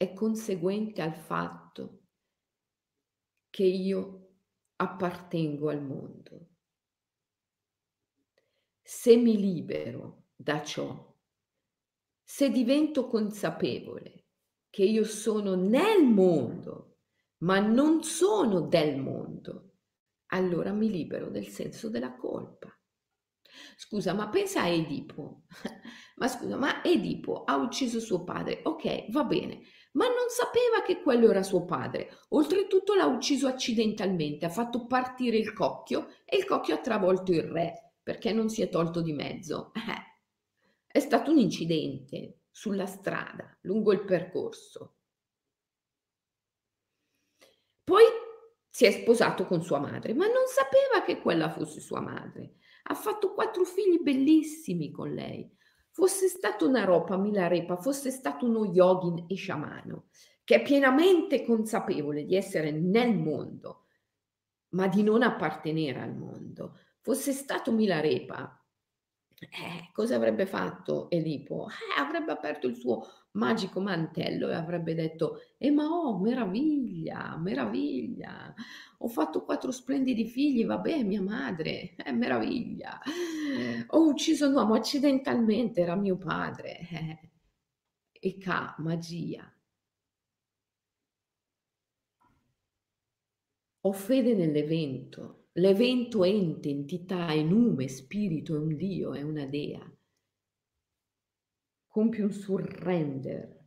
[0.00, 2.04] è conseguente al fatto
[3.50, 4.36] che io
[4.76, 6.48] appartengo al mondo.
[8.80, 11.14] Se mi libero da ciò,
[12.22, 14.28] se divento consapevole
[14.70, 17.00] che io sono nel mondo,
[17.40, 19.80] ma non sono del mondo,
[20.28, 22.74] allora mi libero del senso della colpa.
[23.76, 25.42] Scusa, ma pensa a Edipo.
[26.16, 28.60] ma scusa, ma Edipo ha ucciso suo padre.
[28.64, 29.60] Ok, va bene
[29.92, 32.18] ma non sapeva che quello era suo padre.
[32.30, 37.42] Oltretutto l'ha ucciso accidentalmente, ha fatto partire il cocchio e il cocchio ha travolto il
[37.42, 39.72] re perché non si è tolto di mezzo.
[39.74, 40.10] Eh,
[40.86, 44.94] è stato un incidente sulla strada, lungo il percorso.
[47.84, 48.04] Poi
[48.68, 52.54] si è sposato con sua madre, ma non sapeva che quella fosse sua madre.
[52.84, 55.58] Ha fatto quattro figli bellissimi con lei
[55.90, 60.06] fosse stato Naropa Milarepa, fosse stato uno yogin e sciamano,
[60.44, 63.86] che è pienamente consapevole di essere nel mondo,
[64.70, 68.59] ma di non appartenere al mondo, fosse stato Milarepa,
[69.48, 71.68] eh, cosa avrebbe fatto Edipo?
[71.68, 78.54] Eh, avrebbe aperto il suo magico mantello e avrebbe detto, eh ma oh, meraviglia, meraviglia,
[78.98, 83.00] ho fatto quattro splendidi figli, vabbè, mia madre, eh, meraviglia,
[83.88, 87.18] ho ucciso un uomo accidentalmente, era mio padre, eh.
[88.12, 89.50] e ca, magia.
[93.82, 99.90] Ho fede nell'evento, l'evento ente, entità, è nume, spirito, è un Dio, è una dea
[101.90, 103.66] compi un surrender,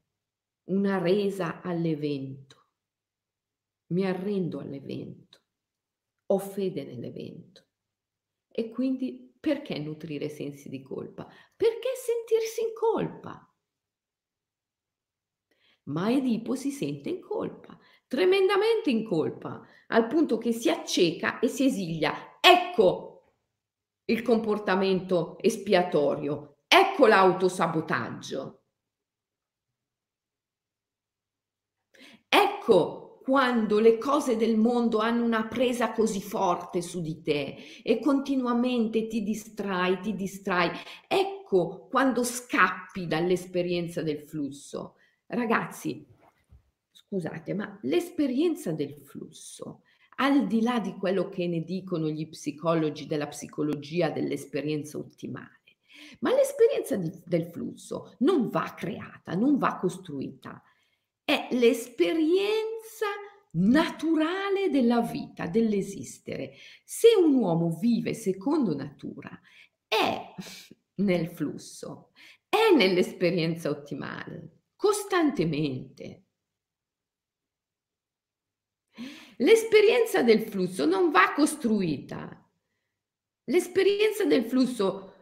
[0.70, 2.70] una resa all'evento.
[3.88, 5.42] Mi arrendo all'evento,
[6.28, 7.68] ho fede nell'evento.
[8.48, 11.28] E quindi perché nutrire sensi di colpa?
[11.56, 13.54] Perché sentirsi in colpa?
[15.86, 17.78] Ma Edipo si sente in colpa,
[18.14, 22.38] tremendamente in colpa, al punto che si acceca e si esilia.
[22.40, 23.32] Ecco
[24.06, 28.62] il comportamento espiatorio, Ecco l'autosabotaggio.
[32.30, 38.00] Ecco quando le cose del mondo hanno una presa così forte su di te e
[38.00, 40.70] continuamente ti distrai, ti distrai.
[41.08, 44.98] Ecco quando scappi dall'esperienza del flusso.
[45.28, 46.13] Ragazzi,
[47.14, 49.84] scusate, ma l'esperienza del flusso,
[50.16, 55.62] al di là di quello che ne dicono gli psicologi della psicologia dell'esperienza ottimale,
[56.20, 60.62] ma l'esperienza di, del flusso non va creata, non va costruita,
[61.24, 63.06] è l'esperienza
[63.52, 66.54] naturale della vita, dell'esistere.
[66.84, 69.40] Se un uomo vive secondo natura,
[69.88, 70.34] è
[70.96, 72.10] nel flusso,
[72.50, 76.23] è nell'esperienza ottimale, costantemente.
[79.38, 82.40] L'esperienza del flusso non va costruita.
[83.46, 85.14] L'esperienza del flusso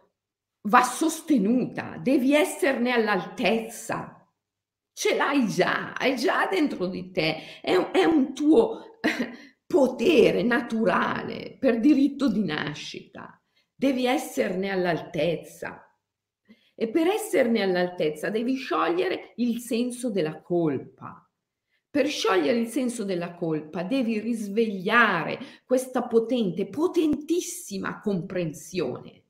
[0.64, 4.18] va sostenuta, devi esserne all'altezza.
[4.93, 8.99] Ce l'hai già, è già dentro di te, è è un tuo
[9.66, 13.41] potere naturale per diritto di nascita.
[13.74, 15.86] Devi esserne all'altezza.
[16.76, 21.21] E per esserne all'altezza devi sciogliere il senso della colpa.
[21.92, 29.26] Per sciogliere il senso della colpa devi risvegliare questa potente, potentissima comprensione,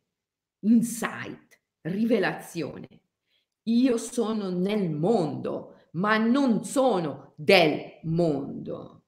[0.59, 2.87] insight, rivelazione.
[3.63, 9.05] Io sono nel mondo, ma non sono del mondo.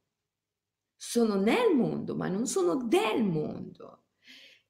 [0.95, 4.06] Sono nel mondo, ma non sono del mondo.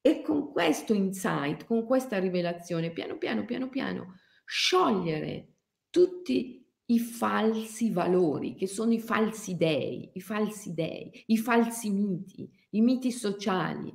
[0.02, 5.54] E con questo insight, con questa rivelazione, piano piano, piano piano, sciogliere
[5.88, 12.50] tutti i falsi valori, che sono i falsi dei, i falsi dei, i falsi miti,
[12.70, 13.92] i miti sociali,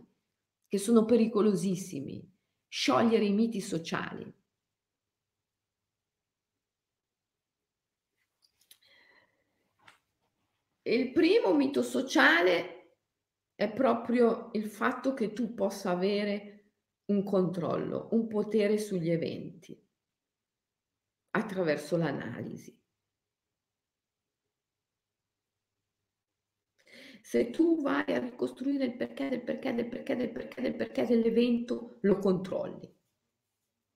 [0.68, 2.38] che sono pericolosissimi.
[2.68, 4.32] Sciogliere i miti sociali.
[10.84, 12.96] Il primo mito sociale
[13.54, 16.74] è proprio il fatto che tu possa avere
[17.06, 19.78] un controllo, un potere sugli eventi
[21.32, 22.79] attraverso l'analisi.
[27.30, 31.06] Se tu vai a ricostruire il perché del perché del perché del perché del perché
[31.06, 32.92] dell'evento, lo controlli.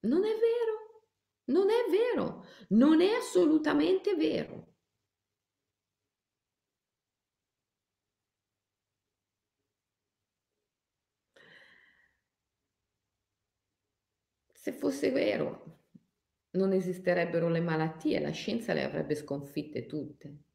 [0.02, 1.08] Non è vero,
[1.46, 4.76] non è vero, non è assolutamente vero.
[14.54, 15.80] Se fosse vero,
[16.52, 20.53] non esisterebbero le malattie, la scienza le avrebbe sconfitte tutte.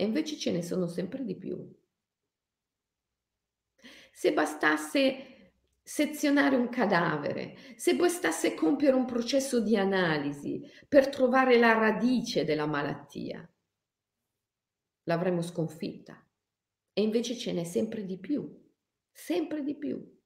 [0.00, 1.62] E invece ce ne sono sempre di più.
[4.10, 11.74] Se bastasse sezionare un cadavere, se bastasse compiere un processo di analisi per trovare la
[11.74, 13.46] radice della malattia,
[15.02, 16.26] l'avremmo sconfitta.
[16.94, 18.50] E invece ce n'è sempre di più,
[19.12, 20.18] sempre di più.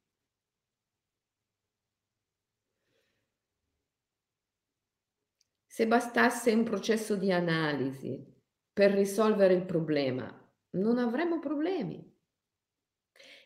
[5.66, 8.33] Se bastasse un processo di analisi
[8.74, 10.28] per risolvere il problema,
[10.70, 12.12] non avremmo problemi.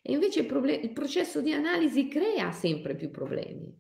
[0.02, 3.72] E invece il, problem- il processo di analisi crea sempre più problemi,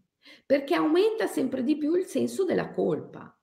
[0.44, 3.34] perché aumenta sempre di più il senso della colpa.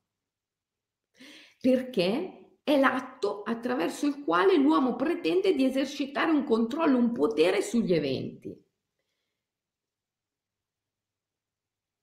[1.59, 7.93] Perché è l'atto attraverso il quale l'uomo pretende di esercitare un controllo, un potere sugli
[7.93, 8.64] eventi.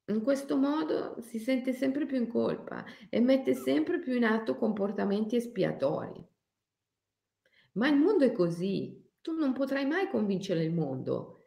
[0.07, 4.57] In questo modo si sente sempre più in colpa e mette sempre più in atto
[4.57, 6.26] comportamenti espiatori.
[7.74, 9.00] Ma il mondo è così.
[9.20, 11.42] Tu non potrai mai convincere il mondo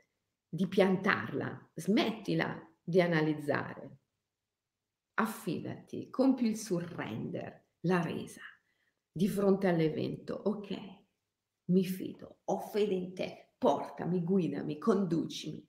[0.47, 1.71] di piantarla.
[1.73, 3.99] Smettila di analizzare.
[5.15, 8.41] Affidati, compi il surrender, la resa
[9.11, 10.33] di fronte all'evento.
[10.33, 10.77] Ok,
[11.65, 15.67] mi fido, ho fede in te, portami, guidami, conducimi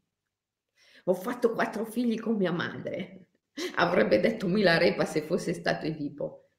[1.08, 3.28] ho fatto quattro figli con mia madre.
[3.76, 6.50] Avrebbe detto Milarepa se fosse stato Edipo.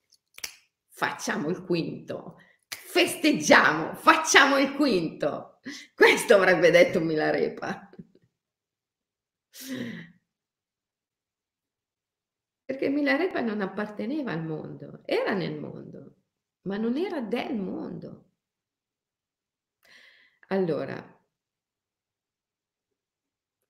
[0.89, 2.38] Facciamo il quinto,
[2.68, 5.60] festeggiamo, facciamo il quinto.
[5.93, 7.89] Questo avrebbe detto Milarepa.
[12.64, 16.16] Perché Milarepa non apparteneva al mondo, era nel mondo,
[16.64, 18.32] ma non era del mondo.
[20.48, 21.16] Allora,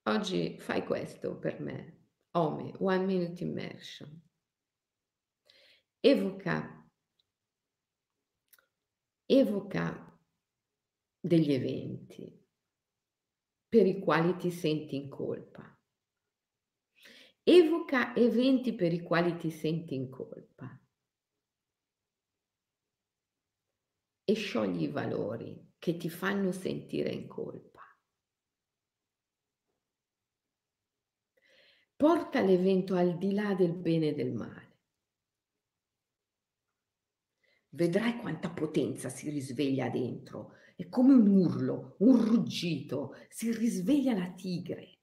[0.08, 2.05] Oggi fai questo per me.
[2.32, 4.22] OMI, One Minute Immersion.
[5.99, 6.89] Evoca,
[9.26, 10.18] evoca
[11.20, 12.41] degli eventi
[13.68, 15.78] per i quali ti senti in colpa.
[17.43, 20.82] Evoca eventi per i quali ti senti in colpa.
[24.24, 27.77] E sciogli i valori che ti fanno sentire in colpa.
[31.98, 34.66] Porta l'evento al di là del bene e del male.
[37.70, 40.54] Vedrai quanta potenza si risveglia dentro.
[40.76, 45.00] È come un urlo, un ruggito, si risveglia la tigre.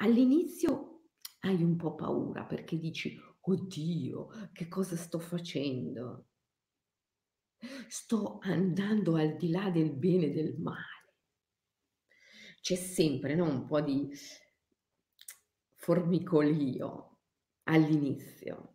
[0.00, 1.04] All'inizio
[1.42, 6.26] hai un po' paura perché dici, oddio, che cosa sto facendo?
[7.86, 11.14] Sto andando al di là del bene e del male.
[12.60, 14.10] C'è sempre no, un po' di
[15.88, 17.20] formicolio,
[17.62, 18.74] all'inizio.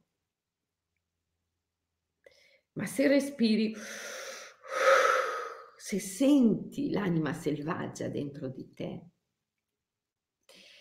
[2.71, 3.75] Ma se respiri,
[5.77, 9.09] se senti l'anima selvaggia dentro di te,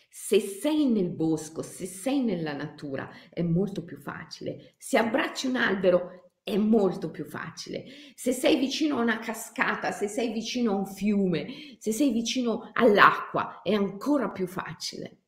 [0.08, 4.76] se sei nel bosco, se sei nella natura, è molto più facile.
[4.78, 7.84] Se abbracci un albero, è molto più facile.
[8.14, 12.70] Se sei vicino a una cascata, se sei vicino a un fiume, se sei vicino
[12.72, 15.21] all'acqua, è ancora più facile.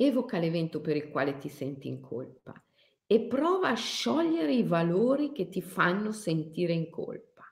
[0.00, 2.54] Evoca l'evento per il quale ti senti in colpa
[3.04, 7.42] e prova a sciogliere i valori che ti fanno sentire in colpa.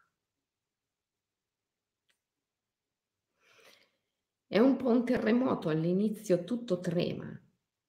[4.46, 7.28] È un po' un terremoto, all'inizio tutto trema,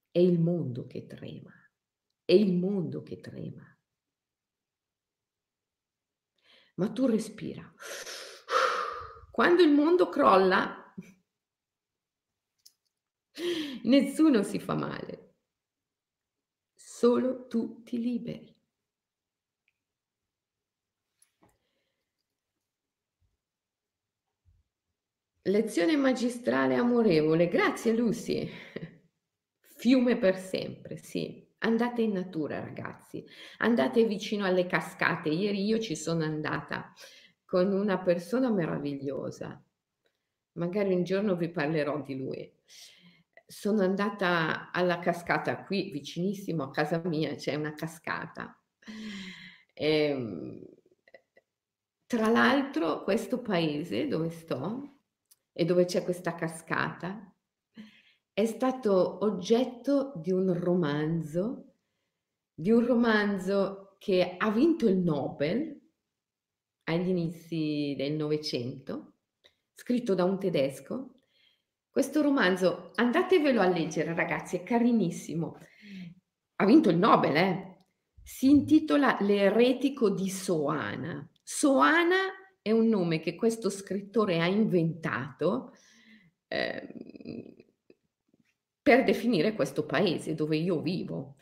[0.10, 1.53] è il mondo che trema,
[2.26, 3.78] è il mondo che trema.
[6.78, 7.72] Ma tu respira.
[9.30, 10.87] Quando il mondo crolla,
[13.84, 15.36] Nessuno si fa male,
[16.74, 18.56] solo tu ti liberi.
[25.44, 28.50] Lezione magistrale amorevole, grazie Lucy.
[29.78, 31.46] Fiume per sempre, sì.
[31.60, 33.24] Andate in natura ragazzi,
[33.60, 35.30] andate vicino alle cascate.
[35.30, 36.94] Ieri io ci sono andata
[37.46, 39.64] con una persona meravigliosa.
[40.54, 42.52] Magari un giorno vi parlerò di lui
[43.48, 48.62] sono andata alla cascata qui vicinissimo a casa mia, c'è una cascata.
[49.74, 50.66] E, ehm,
[52.06, 55.00] tra l'altro questo paese dove sto
[55.54, 57.34] e dove c'è questa cascata
[58.34, 61.74] è stato oggetto di un romanzo,
[62.54, 65.76] di un romanzo che ha vinto il Nobel
[66.84, 69.16] agli inizi del Novecento,
[69.74, 71.16] scritto da un tedesco
[71.98, 75.58] questo romanzo, andatevelo a leggere ragazzi, è carinissimo.
[76.58, 77.78] Ha vinto il Nobel, eh?
[78.22, 81.28] Si intitola L'eretico di Soana.
[81.41, 82.18] Soana
[82.62, 85.74] è un nome che questo scrittore ha inventato
[86.48, 87.66] eh,
[88.80, 91.38] per definire questo paese dove io vivo,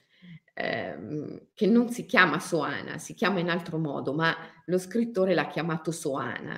[0.54, 4.34] eh, che non si chiama Soana, si chiama in altro modo, ma
[4.68, 6.58] lo scrittore l'ha chiamato Soana.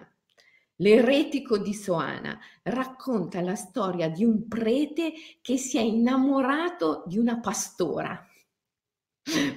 [0.80, 5.11] L'eretico di Soana racconta la storia di un prete
[5.41, 8.23] che si è innamorato di una pastora,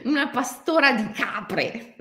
[0.04, 1.96] una pastora di capre,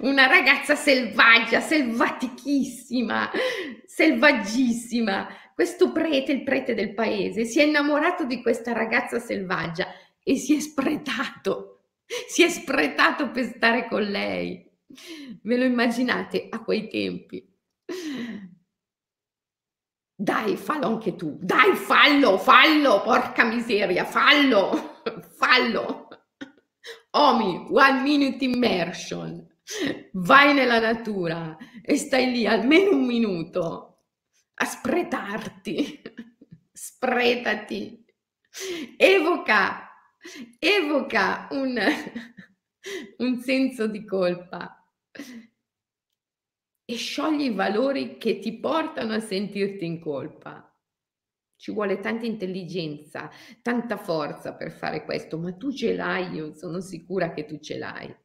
[0.00, 3.30] una ragazza selvaggia, selvatichissima,
[3.86, 5.28] selvaggissima.
[5.54, 9.86] Questo prete, il prete del paese, si è innamorato di questa ragazza selvaggia
[10.22, 11.84] e si è spretato,
[12.28, 14.68] si è spretato per stare con lei.
[15.42, 17.49] Ve lo immaginate a quei tempi?
[20.14, 21.38] Dai, fallo anche tu.
[21.40, 25.00] Dai, fallo, fallo, porca miseria, fallo,
[25.38, 26.08] fallo.
[27.12, 29.48] Omi, one minute immersion.
[30.12, 34.04] Vai nella natura e stai lì almeno un minuto
[34.54, 36.02] a spretarti.
[36.70, 38.04] Spretati.
[38.96, 39.90] Evoca,
[40.58, 41.80] evoca un,
[43.18, 44.84] un senso di colpa
[46.90, 50.66] e sciogli i valori che ti portano a sentirti in colpa.
[51.54, 53.30] Ci vuole tanta intelligenza,
[53.62, 57.78] tanta forza per fare questo, ma tu ce l'hai, io sono sicura che tu ce
[57.78, 58.16] l'hai.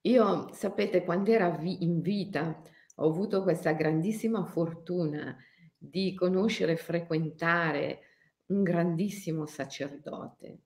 [0.00, 2.60] Io, sapete, quando ero in vita
[2.96, 5.36] ho avuto questa grandissima fortuna
[5.76, 8.00] di conoscere e frequentare
[8.46, 10.62] un grandissimo sacerdote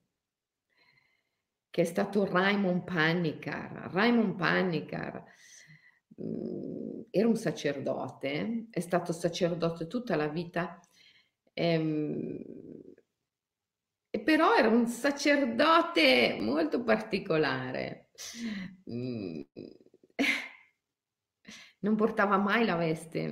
[1.69, 3.91] che è stato Raymond Panikkar.
[3.93, 5.46] Raymond Panikkar Mhmm,
[7.11, 10.81] era un sacerdote, è stato sacerdote tutta la vita,
[11.53, 12.39] ehm,
[14.25, 18.11] però era un sacerdote molto particolare.
[18.85, 19.45] Mhmm,
[21.81, 23.23] non portava mai la veste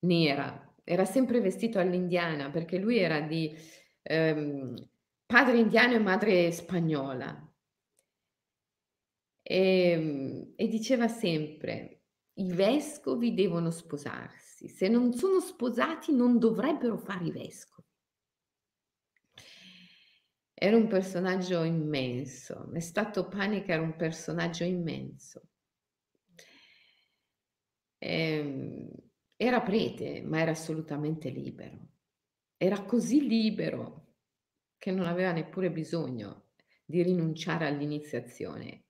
[0.00, 3.54] nera, era sempre vestito all'indiana perché lui era di
[4.02, 4.74] ehm,
[5.26, 7.51] padre indiano e madre spagnola.
[9.54, 12.00] Ehm, e diceva sempre:
[12.38, 17.86] "I vescovi devono sposarsi, se non sono sposati non dovrebbero fare i vescovi".
[20.54, 25.42] Era un personaggio immenso, è stato Panica era un personaggio immenso.
[27.98, 28.88] Ehm,
[29.36, 31.88] era prete, ma era assolutamente libero.
[32.56, 34.14] Era così libero
[34.78, 36.48] che non aveva neppure bisogno
[36.84, 38.84] di rinunciare all'iniziazione.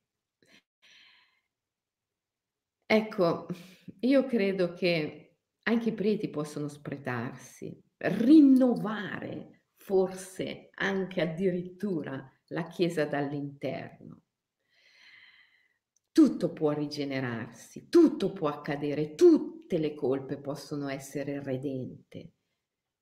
[2.85, 3.47] Ecco,
[4.01, 5.17] io credo che
[5.65, 14.23] Anche i preti possono spretarsi, rinnovare forse anche addirittura la Chiesa dall'interno.
[16.11, 22.33] Tutto può rigenerarsi, tutto può accadere, tutte le colpe possono essere redente,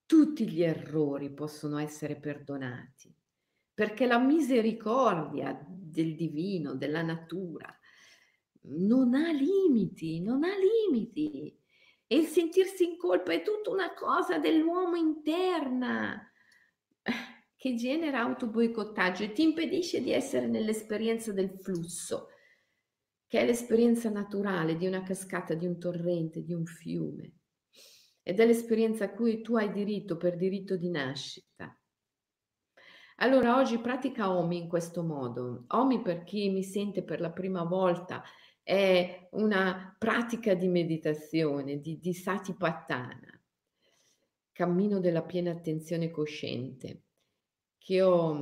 [0.06, 3.14] tutti gli errori possono essere perdonati,
[3.74, 7.76] perché la misericordia del divino, della natura,
[8.64, 11.58] non ha limiti, non ha limiti.
[12.06, 16.30] E il sentirsi in colpa è tutta una cosa dell'uomo interna
[17.56, 22.28] che genera autoboicottaggio e ti impedisce di essere nell'esperienza del flusso,
[23.28, 27.34] che è l'esperienza naturale di una cascata, di un torrente, di un fiume.
[28.24, 31.76] Ed è l'esperienza a cui tu hai diritto per diritto di nascita.
[33.18, 35.66] Allora oggi pratica Omi in questo modo.
[35.70, 38.24] Omi per chi mi sente per la prima volta
[38.72, 43.44] è una pratica di meditazione, di, di satipatthana,
[44.54, 47.02] cammino della piena attenzione cosciente,
[47.78, 48.34] che ho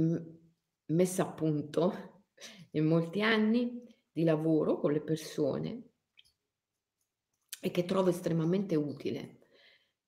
[0.00, 0.16] mm,
[0.86, 2.22] messo a punto
[2.72, 5.82] in molti anni di lavoro con le persone
[7.60, 9.40] e che trovo estremamente utile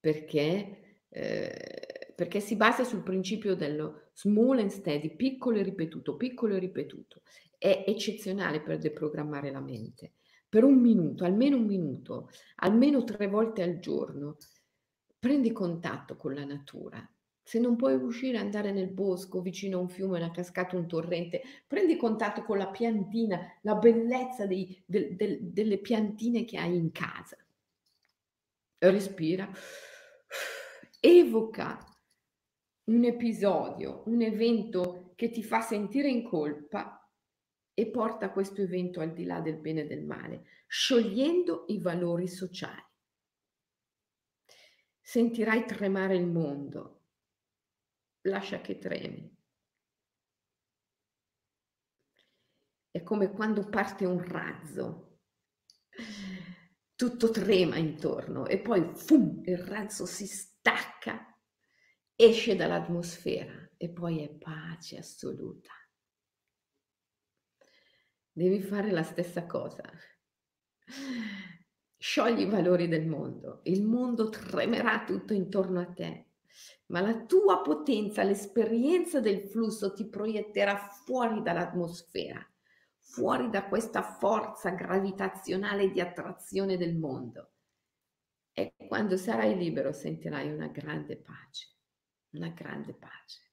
[0.01, 6.55] perché, eh, perché si basa sul principio dello small and steady, piccolo e ripetuto, piccolo
[6.55, 7.21] e ripetuto
[7.61, 10.13] è eccezionale per deprogrammare la mente.
[10.49, 14.39] Per un minuto, almeno un minuto, almeno tre volte al giorno,
[15.19, 17.07] prendi contatto con la natura.
[17.43, 21.43] Se non puoi uscire andare nel bosco, vicino a un fiume, una cascata, un torrente,
[21.67, 26.91] prendi contatto con la piantina, la bellezza dei, del, del, delle piantine che hai in
[26.93, 27.37] casa.
[28.79, 29.51] Respira,
[30.99, 31.79] evoca
[32.85, 37.00] un episodio, un evento che ti fa sentire in colpa
[37.75, 42.29] e porta questo evento al di là del bene e del male, sciogliendo i valori
[42.29, 42.85] sociali.
[45.01, 47.07] Sentirai tremare il mondo,
[48.23, 49.37] lascia che tremi.
[52.91, 55.21] È come quando parte un razzo,
[56.95, 61.35] tutto trema intorno e poi fum, il razzo si stacca,
[62.15, 65.80] esce dall'atmosfera e poi è pace assoluta
[68.33, 69.83] devi fare la stessa cosa.
[71.97, 76.31] Sciogli i valori del mondo, il mondo tremerà tutto intorno a te,
[76.87, 82.45] ma la tua potenza, l'esperienza del flusso ti proietterà fuori dall'atmosfera,
[82.99, 87.53] fuori da questa forza gravitazionale di attrazione del mondo.
[88.53, 91.77] E quando sarai libero sentirai una grande pace,
[92.31, 93.50] una grande pace.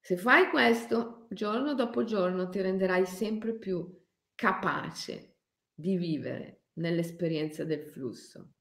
[0.00, 3.86] Se fai questo, giorno dopo giorno ti renderai sempre più
[4.34, 5.36] capace
[5.74, 8.54] di vivere nell'esperienza del flusso.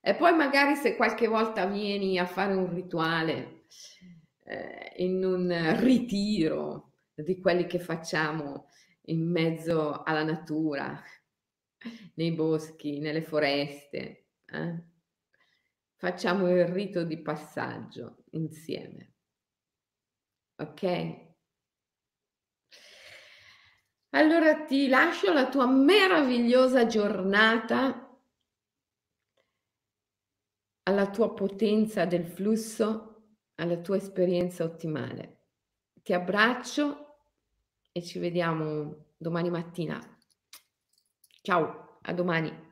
[0.00, 3.64] E poi magari se qualche volta vieni a fare un rituale
[4.44, 8.68] eh, in un ritiro di quelli che facciamo
[9.06, 11.02] in mezzo alla natura,
[12.14, 14.82] nei boschi, nelle foreste, eh?
[15.94, 19.15] facciamo il rito di passaggio insieme.
[20.58, 21.24] Ok?
[24.10, 28.06] Allora ti lascio la tua meravigliosa giornata
[30.84, 35.48] alla tua potenza del flusso, alla tua esperienza ottimale.
[36.02, 37.18] Ti abbraccio
[37.92, 40.00] e ci vediamo domani mattina.
[41.42, 42.65] Ciao, a domani.